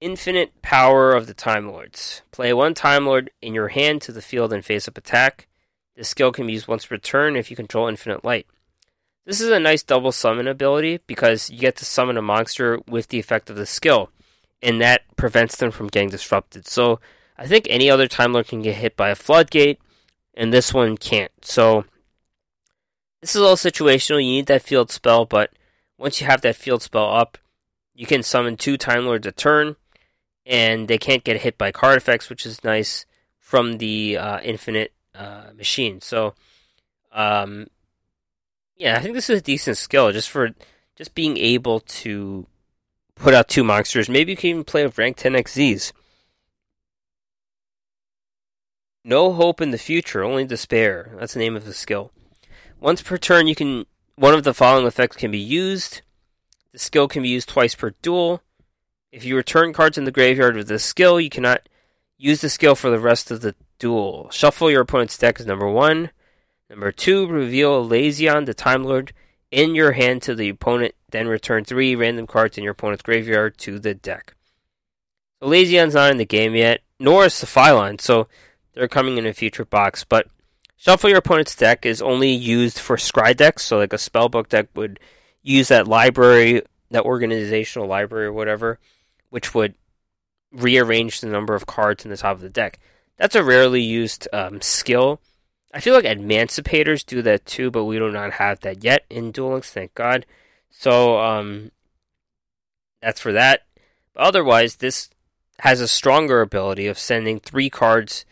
Infinite 0.00 0.60
power 0.62 1.12
of 1.12 1.26
the 1.26 1.34
Time 1.34 1.68
Lords. 1.68 2.22
Play 2.32 2.52
one 2.52 2.74
Time 2.74 3.06
Lord 3.06 3.30
in 3.40 3.54
your 3.54 3.68
hand 3.68 4.02
to 4.02 4.12
the 4.12 4.22
field 4.22 4.52
and 4.52 4.64
face 4.64 4.88
up 4.88 4.98
attack. 4.98 5.46
This 5.94 6.08
skill 6.08 6.32
can 6.32 6.46
be 6.46 6.54
used 6.54 6.68
once 6.68 6.84
per 6.84 6.98
turn 6.98 7.36
if 7.36 7.50
you 7.50 7.56
control 7.56 7.88
infinite 7.88 8.24
light. 8.24 8.46
This 9.26 9.40
is 9.40 9.50
a 9.50 9.58
nice 9.58 9.82
double 9.82 10.12
summon 10.12 10.46
ability 10.46 11.00
because 11.08 11.50
you 11.50 11.58
get 11.58 11.74
to 11.76 11.84
summon 11.84 12.16
a 12.16 12.22
monster 12.22 12.78
with 12.86 13.08
the 13.08 13.18
effect 13.18 13.50
of 13.50 13.56
the 13.56 13.66
skill, 13.66 14.10
and 14.62 14.80
that 14.80 15.02
prevents 15.16 15.56
them 15.56 15.72
from 15.72 15.88
getting 15.88 16.10
disrupted. 16.10 16.68
So 16.68 17.00
I 17.36 17.48
think 17.48 17.66
any 17.68 17.90
other 17.90 18.06
Time 18.06 18.32
Lord 18.32 18.46
can 18.46 18.62
get 18.62 18.76
hit 18.76 18.96
by 18.96 19.10
a 19.10 19.16
floodgate, 19.16 19.80
and 20.34 20.52
this 20.52 20.72
one 20.72 20.96
can't. 20.96 21.32
So 21.42 21.84
this 23.20 23.34
is 23.34 23.42
all 23.42 23.56
situational. 23.56 24.24
You 24.24 24.30
need 24.30 24.46
that 24.46 24.62
field 24.62 24.92
spell, 24.92 25.24
but 25.24 25.50
once 25.98 26.20
you 26.20 26.28
have 26.28 26.42
that 26.42 26.54
field 26.54 26.82
spell 26.82 27.12
up, 27.12 27.36
you 27.96 28.06
can 28.06 28.22
summon 28.22 28.56
two 28.56 28.76
Time 28.76 29.06
Lords 29.06 29.26
a 29.26 29.32
turn, 29.32 29.74
and 30.44 30.86
they 30.86 30.98
can't 30.98 31.24
get 31.24 31.40
hit 31.40 31.58
by 31.58 31.72
card 31.72 31.96
effects, 31.96 32.30
which 32.30 32.46
is 32.46 32.62
nice 32.62 33.04
from 33.40 33.78
the 33.78 34.18
uh, 34.18 34.40
infinite 34.40 34.92
uh, 35.16 35.46
machine. 35.56 36.00
So, 36.00 36.34
um, 37.10 37.66
yeah, 38.76 38.96
I 38.96 39.00
think 39.00 39.14
this 39.14 39.30
is 39.30 39.40
a 39.40 39.44
decent 39.44 39.76
skill 39.76 40.12
just 40.12 40.30
for 40.30 40.50
just 40.96 41.14
being 41.14 41.36
able 41.36 41.80
to 41.80 42.46
put 43.14 43.34
out 43.34 43.48
two 43.48 43.64
monsters. 43.64 44.08
Maybe 44.08 44.32
you 44.32 44.36
can 44.36 44.50
even 44.50 44.64
play 44.64 44.84
with 44.84 44.98
rank 44.98 45.16
10xZs. 45.16 45.92
No 49.04 49.32
hope 49.32 49.60
in 49.60 49.70
the 49.70 49.78
future, 49.78 50.24
only 50.24 50.44
despair. 50.44 51.12
That's 51.18 51.34
the 51.34 51.38
name 51.38 51.56
of 51.56 51.64
the 51.64 51.72
skill. 51.72 52.10
Once 52.80 53.02
per 53.02 53.16
turn, 53.16 53.46
you 53.46 53.54
can 53.54 53.86
one 54.16 54.34
of 54.34 54.44
the 54.44 54.54
following 54.54 54.86
effects 54.86 55.16
can 55.16 55.30
be 55.30 55.38
used. 55.38 56.02
The 56.72 56.78
skill 56.78 57.06
can 57.08 57.22
be 57.22 57.28
used 57.28 57.48
twice 57.48 57.74
per 57.74 57.90
duel. 58.02 58.42
If 59.12 59.24
you 59.24 59.36
return 59.36 59.72
cards 59.72 59.96
in 59.96 60.04
the 60.04 60.10
graveyard 60.10 60.56
with 60.56 60.68
this 60.68 60.84
skill, 60.84 61.20
you 61.20 61.30
cannot 61.30 61.68
use 62.18 62.40
the 62.40 62.50
skill 62.50 62.74
for 62.74 62.90
the 62.90 62.98
rest 62.98 63.30
of 63.30 63.40
the 63.40 63.54
duel. 63.78 64.28
Shuffle 64.30 64.70
your 64.70 64.82
opponent's 64.82 65.16
deck 65.16 65.38
is 65.38 65.46
number 65.46 65.68
one. 65.68 66.10
Number 66.68 66.90
two, 66.90 67.26
reveal 67.26 67.88
Lazion, 67.88 68.46
the 68.46 68.54
Time 68.54 68.84
Lord, 68.84 69.12
in 69.50 69.74
your 69.74 69.92
hand 69.92 70.22
to 70.22 70.34
the 70.34 70.48
opponent. 70.48 70.94
Then 71.10 71.28
return 71.28 71.64
three 71.64 71.94
random 71.94 72.26
cards 72.26 72.58
in 72.58 72.64
your 72.64 72.72
opponent's 72.72 73.02
graveyard 73.02 73.56
to 73.58 73.78
the 73.78 73.94
deck. 73.94 74.34
So 75.40 75.48
Lazion's 75.48 75.94
not 75.94 76.10
in 76.10 76.16
the 76.16 76.24
game 76.24 76.54
yet, 76.54 76.80
nor 76.98 77.26
is 77.26 77.34
Sephylon, 77.34 78.00
so 78.00 78.26
they're 78.74 78.88
coming 78.88 79.16
in 79.16 79.26
a 79.26 79.32
future 79.32 79.64
box. 79.64 80.02
But 80.02 80.28
shuffle 80.76 81.10
your 81.10 81.18
opponent's 81.18 81.54
deck 81.54 81.86
is 81.86 82.02
only 82.02 82.30
used 82.30 82.78
for 82.78 82.96
scry 82.96 83.36
decks, 83.36 83.64
so 83.64 83.78
like 83.78 83.92
a 83.92 83.96
spellbook 83.96 84.48
deck 84.48 84.68
would 84.74 84.98
use 85.42 85.68
that 85.68 85.86
library, 85.86 86.62
that 86.90 87.04
organizational 87.04 87.86
library 87.86 88.26
or 88.26 88.32
whatever, 88.32 88.80
which 89.30 89.54
would 89.54 89.74
rearrange 90.52 91.20
the 91.20 91.28
number 91.28 91.54
of 91.54 91.66
cards 91.66 92.04
in 92.04 92.10
the 92.10 92.16
top 92.16 92.36
of 92.36 92.40
the 92.40 92.48
deck. 92.48 92.78
That's 93.16 93.36
a 93.36 93.44
rarely 93.44 93.82
used 93.82 94.26
um, 94.32 94.60
skill. 94.60 95.20
I 95.76 95.80
feel 95.80 95.92
like 95.92 96.06
Emancipators 96.06 97.04
do 97.04 97.20
that 97.20 97.44
too, 97.44 97.70
but 97.70 97.84
we 97.84 97.98
do 97.98 98.10
not 98.10 98.32
have 98.32 98.60
that 98.60 98.82
yet 98.82 99.04
in 99.10 99.30
Duel 99.30 99.52
Links, 99.52 99.70
thank 99.70 99.94
God. 99.94 100.24
So 100.70 101.18
um, 101.20 101.70
that's 103.02 103.20
for 103.20 103.30
that. 103.32 103.66
But 104.14 104.22
otherwise, 104.22 104.76
this 104.76 105.10
has 105.58 105.82
a 105.82 105.86
stronger 105.86 106.40
ability 106.40 106.86
of 106.86 106.98
sending 106.98 107.40
three 107.40 107.68
cards 107.68 108.24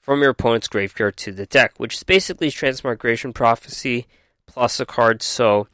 from 0.00 0.22
your 0.22 0.30
opponent's 0.30 0.68
graveyard 0.68 1.18
to 1.18 1.32
the 1.32 1.44
deck, 1.44 1.74
which 1.76 1.96
is 1.96 2.02
basically 2.02 2.50
Transmigration 2.50 3.34
Prophecy 3.34 4.06
plus 4.46 4.80
a 4.80 4.86
card. 4.86 5.22
So 5.22 5.68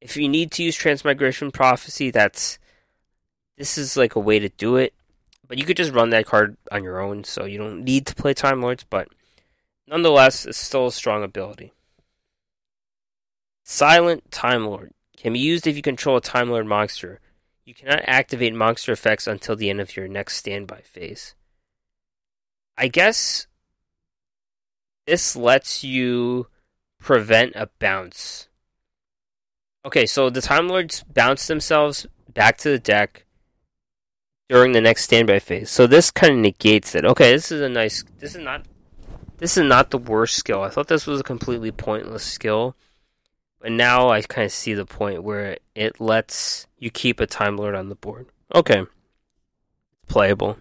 if 0.00 0.16
you 0.16 0.28
need 0.28 0.50
to 0.52 0.64
use 0.64 0.74
Transmigration 0.74 1.52
Prophecy, 1.52 2.10
that's 2.10 2.58
this 3.56 3.78
is 3.78 3.96
like 3.96 4.16
a 4.16 4.20
way 4.20 4.40
to 4.40 4.48
do 4.48 4.74
it. 4.74 4.92
But 5.46 5.58
you 5.58 5.64
could 5.64 5.76
just 5.76 5.92
run 5.92 6.10
that 6.10 6.26
card 6.26 6.56
on 6.72 6.82
your 6.82 7.00
own, 7.00 7.22
so 7.22 7.44
you 7.44 7.58
don't 7.58 7.84
need 7.84 8.06
to 8.06 8.14
play 8.16 8.34
Time 8.34 8.60
Lords, 8.60 8.84
but 8.90 9.06
nonetheless, 9.92 10.46
it's 10.46 10.58
still 10.58 10.86
a 10.86 10.92
strong 10.92 11.22
ability. 11.22 11.72
Silent 13.62 14.30
Time 14.30 14.66
Lord 14.66 14.92
can 15.16 15.34
be 15.34 15.38
used 15.38 15.66
if 15.66 15.76
you 15.76 15.82
control 15.82 16.16
a 16.16 16.20
Time 16.20 16.50
Lord 16.50 16.66
monster. 16.66 17.20
You 17.64 17.74
cannot 17.74 18.00
activate 18.06 18.54
monster 18.54 18.90
effects 18.90 19.26
until 19.26 19.54
the 19.54 19.70
end 19.70 19.80
of 19.80 19.94
your 19.94 20.08
next 20.08 20.36
standby 20.36 20.80
phase. 20.80 21.34
I 22.76 22.88
guess 22.88 23.46
this 25.06 25.36
lets 25.36 25.84
you 25.84 26.48
prevent 26.98 27.52
a 27.54 27.68
bounce. 27.78 28.48
Okay, 29.84 30.06
so 30.06 30.30
the 30.30 30.40
Time 30.40 30.68
Lords 30.68 31.04
bounce 31.12 31.46
themselves 31.46 32.06
back 32.32 32.56
to 32.58 32.70
the 32.70 32.78
deck 32.78 33.26
during 34.48 34.72
the 34.72 34.80
next 34.80 35.04
standby 35.04 35.38
phase. 35.38 35.70
So 35.70 35.86
this 35.86 36.10
kind 36.10 36.32
of 36.32 36.38
negates 36.38 36.94
it. 36.94 37.04
Okay, 37.04 37.32
this 37.32 37.52
is 37.52 37.60
a 37.60 37.68
nice. 37.68 38.04
This 38.18 38.34
is 38.34 38.42
not. 38.42 38.64
This 39.42 39.56
is 39.56 39.64
not 39.64 39.90
the 39.90 39.98
worst 39.98 40.36
skill. 40.36 40.62
I 40.62 40.68
thought 40.68 40.86
this 40.86 41.04
was 41.04 41.18
a 41.18 41.24
completely 41.24 41.72
pointless 41.72 42.22
skill, 42.22 42.76
but 43.58 43.72
now 43.72 44.08
I 44.08 44.22
kind 44.22 44.44
of 44.44 44.52
see 44.52 44.72
the 44.72 44.86
point 44.86 45.24
where 45.24 45.58
it 45.74 46.00
lets 46.00 46.68
you 46.78 46.92
keep 46.92 47.18
a 47.18 47.26
Time 47.26 47.56
Lord 47.56 47.74
on 47.74 47.88
the 47.88 47.96
board. 47.96 48.28
Okay, 48.54 48.84
playable. 50.06 50.58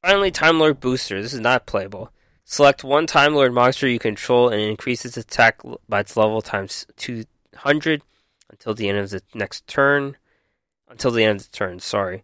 Finally, 0.00 0.30
Time 0.30 0.60
Lord 0.60 0.78
Booster. 0.78 1.20
This 1.20 1.34
is 1.34 1.40
not 1.40 1.66
playable. 1.66 2.12
Select 2.44 2.84
one 2.84 3.08
Time 3.08 3.34
Lord 3.34 3.52
monster 3.52 3.88
you 3.88 3.98
control 3.98 4.48
and 4.48 4.60
increase 4.60 5.04
its 5.04 5.16
attack 5.16 5.60
by 5.88 5.98
its 5.98 6.16
level 6.16 6.40
times 6.40 6.86
200 6.98 8.02
until 8.48 8.74
the 8.74 8.88
end 8.88 8.98
of 8.98 9.10
the 9.10 9.22
next 9.34 9.66
turn 9.66 10.16
until 10.88 11.10
the 11.10 11.24
end 11.24 11.40
of 11.40 11.50
the 11.50 11.56
turn, 11.56 11.80
sorry. 11.80 12.22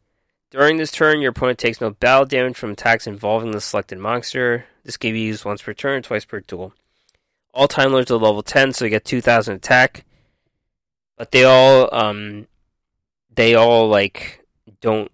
During 0.51 0.79
this 0.79 0.91
turn, 0.91 1.21
your 1.21 1.31
opponent 1.31 1.59
takes 1.59 1.81
no 1.81 1.91
battle 1.91 2.25
damage 2.25 2.57
from 2.57 2.71
attacks 2.71 3.07
involving 3.07 3.51
the 3.51 3.61
selected 3.61 3.99
monster. 3.99 4.65
This 4.83 4.97
can 4.97 5.13
be 5.13 5.21
used 5.21 5.45
once 5.45 5.61
per 5.61 5.75
turn, 5.75 6.03
twice 6.03 6.25
per 6.25 6.41
duel. 6.41 6.73
All 7.53 7.69
Time 7.69 7.93
Lords 7.93 8.11
are 8.11 8.17
level 8.17 8.43
10, 8.43 8.73
so 8.73 8.85
you 8.85 8.91
get 8.91 9.05
2000 9.05 9.55
attack. 9.55 10.05
But 11.19 11.33
they 11.33 11.45
all, 11.45 11.93
um, 11.93 12.47
they 13.35 13.55
all, 13.55 13.89
like, 13.89 14.47
don't 14.81 15.11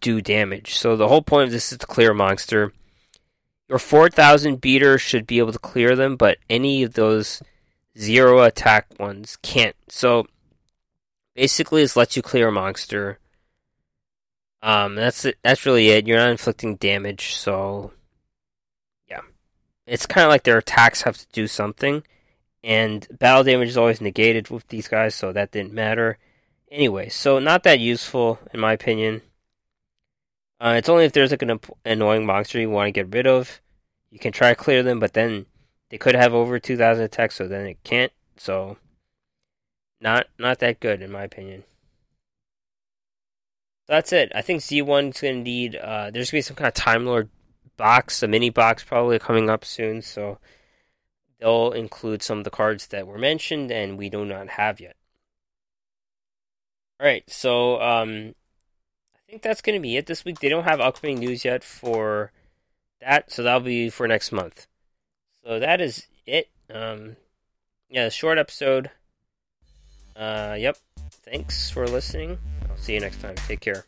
do 0.00 0.20
damage. 0.20 0.76
So 0.76 0.96
the 0.96 1.08
whole 1.08 1.22
point 1.22 1.46
of 1.46 1.52
this 1.52 1.72
is 1.72 1.78
to 1.78 1.86
clear 1.86 2.12
a 2.12 2.14
monster. 2.14 2.72
your 3.68 3.78
4000 3.78 4.60
beater 4.60 4.98
should 4.98 5.26
be 5.26 5.38
able 5.38 5.52
to 5.52 5.58
clear 5.58 5.96
them, 5.96 6.16
but 6.16 6.38
any 6.50 6.82
of 6.82 6.94
those 6.94 7.42
zero 7.98 8.42
attack 8.42 8.86
ones 8.98 9.38
can't. 9.42 9.76
So 9.88 10.26
basically, 11.34 11.82
this 11.82 11.96
lets 11.96 12.16
you 12.16 12.22
clear 12.22 12.48
a 12.48 12.52
monster. 12.52 13.18
Um, 14.62 14.94
that's 14.94 15.24
it. 15.24 15.38
That's 15.42 15.66
really 15.66 15.88
it. 15.88 16.06
You're 16.06 16.18
not 16.18 16.30
inflicting 16.30 16.76
damage, 16.76 17.34
so 17.34 17.92
yeah, 19.08 19.20
it's 19.86 20.06
kind 20.06 20.24
of 20.24 20.30
like 20.30 20.44
their 20.44 20.58
attacks 20.58 21.02
have 21.02 21.18
to 21.18 21.26
do 21.32 21.48
something, 21.48 22.04
and 22.62 23.06
battle 23.18 23.42
damage 23.42 23.68
is 23.68 23.76
always 23.76 24.00
negated 24.00 24.50
with 24.50 24.68
these 24.68 24.86
guys, 24.86 25.14
so 25.14 25.32
that 25.32 25.50
didn't 25.50 25.72
matter. 25.72 26.18
Anyway, 26.70 27.08
so 27.08 27.38
not 27.38 27.64
that 27.64 27.80
useful 27.80 28.38
in 28.54 28.60
my 28.60 28.72
opinion. 28.72 29.22
Uh, 30.60 30.74
it's 30.76 30.88
only 30.88 31.04
if 31.04 31.12
there's 31.12 31.32
like 31.32 31.42
an 31.42 31.58
annoying 31.84 32.24
monster 32.24 32.60
you 32.60 32.70
want 32.70 32.86
to 32.86 32.92
get 32.92 33.12
rid 33.12 33.26
of. 33.26 33.60
You 34.10 34.20
can 34.20 34.32
try 34.32 34.50
to 34.50 34.54
clear 34.54 34.84
them, 34.84 35.00
but 35.00 35.12
then 35.12 35.46
they 35.90 35.98
could 35.98 36.14
have 36.14 36.34
over 36.34 36.60
2,000 36.60 37.02
attacks, 37.02 37.34
so 37.34 37.48
then 37.48 37.66
it 37.66 37.82
can't. 37.82 38.12
So, 38.36 38.76
not 40.00 40.26
not 40.38 40.60
that 40.60 40.80
good 40.80 41.02
in 41.02 41.10
my 41.10 41.24
opinion. 41.24 41.64
That's 43.92 44.10
it. 44.14 44.32
I 44.34 44.40
think 44.40 44.62
Z-one's 44.62 45.20
going 45.20 45.34
to 45.34 45.42
need. 45.42 45.76
Uh, 45.76 46.10
there's 46.10 46.30
going 46.30 46.42
to 46.42 46.48
be 46.50 46.54
some 46.54 46.56
kind 46.56 46.68
of 46.68 46.72
Timelord 46.72 47.28
box, 47.76 48.22
a 48.22 48.26
mini 48.26 48.48
box 48.48 48.82
probably 48.82 49.18
coming 49.18 49.50
up 49.50 49.66
soon. 49.66 50.00
So 50.00 50.38
they'll 51.38 51.72
include 51.72 52.22
some 52.22 52.38
of 52.38 52.44
the 52.44 52.50
cards 52.50 52.86
that 52.86 53.06
were 53.06 53.18
mentioned 53.18 53.70
and 53.70 53.98
we 53.98 54.08
do 54.08 54.24
not 54.24 54.48
have 54.48 54.80
yet. 54.80 54.96
All 56.98 57.06
right, 57.06 57.22
so 57.28 57.82
um, 57.82 58.34
I 59.14 59.18
think 59.28 59.42
that's 59.42 59.60
going 59.60 59.78
to 59.78 59.82
be 59.82 59.98
it 59.98 60.06
this 60.06 60.24
week. 60.24 60.40
They 60.40 60.48
don't 60.48 60.64
have 60.64 60.80
upcoming 60.80 61.18
news 61.18 61.44
yet 61.44 61.62
for 61.62 62.32
that, 63.02 63.30
so 63.30 63.42
that'll 63.42 63.60
be 63.60 63.90
for 63.90 64.08
next 64.08 64.32
month. 64.32 64.68
So 65.44 65.58
that 65.58 65.82
is 65.82 66.06
it. 66.24 66.48
Um, 66.72 67.16
yeah, 67.90 68.08
short 68.08 68.38
episode. 68.38 68.90
Uh, 70.16 70.56
yep. 70.58 70.78
Thanks 71.26 71.68
for 71.68 71.86
listening. 71.86 72.38
I'll 72.72 72.78
see 72.78 72.94
you 72.94 73.00
next 73.00 73.20
time. 73.20 73.34
Take 73.46 73.60
care. 73.60 73.84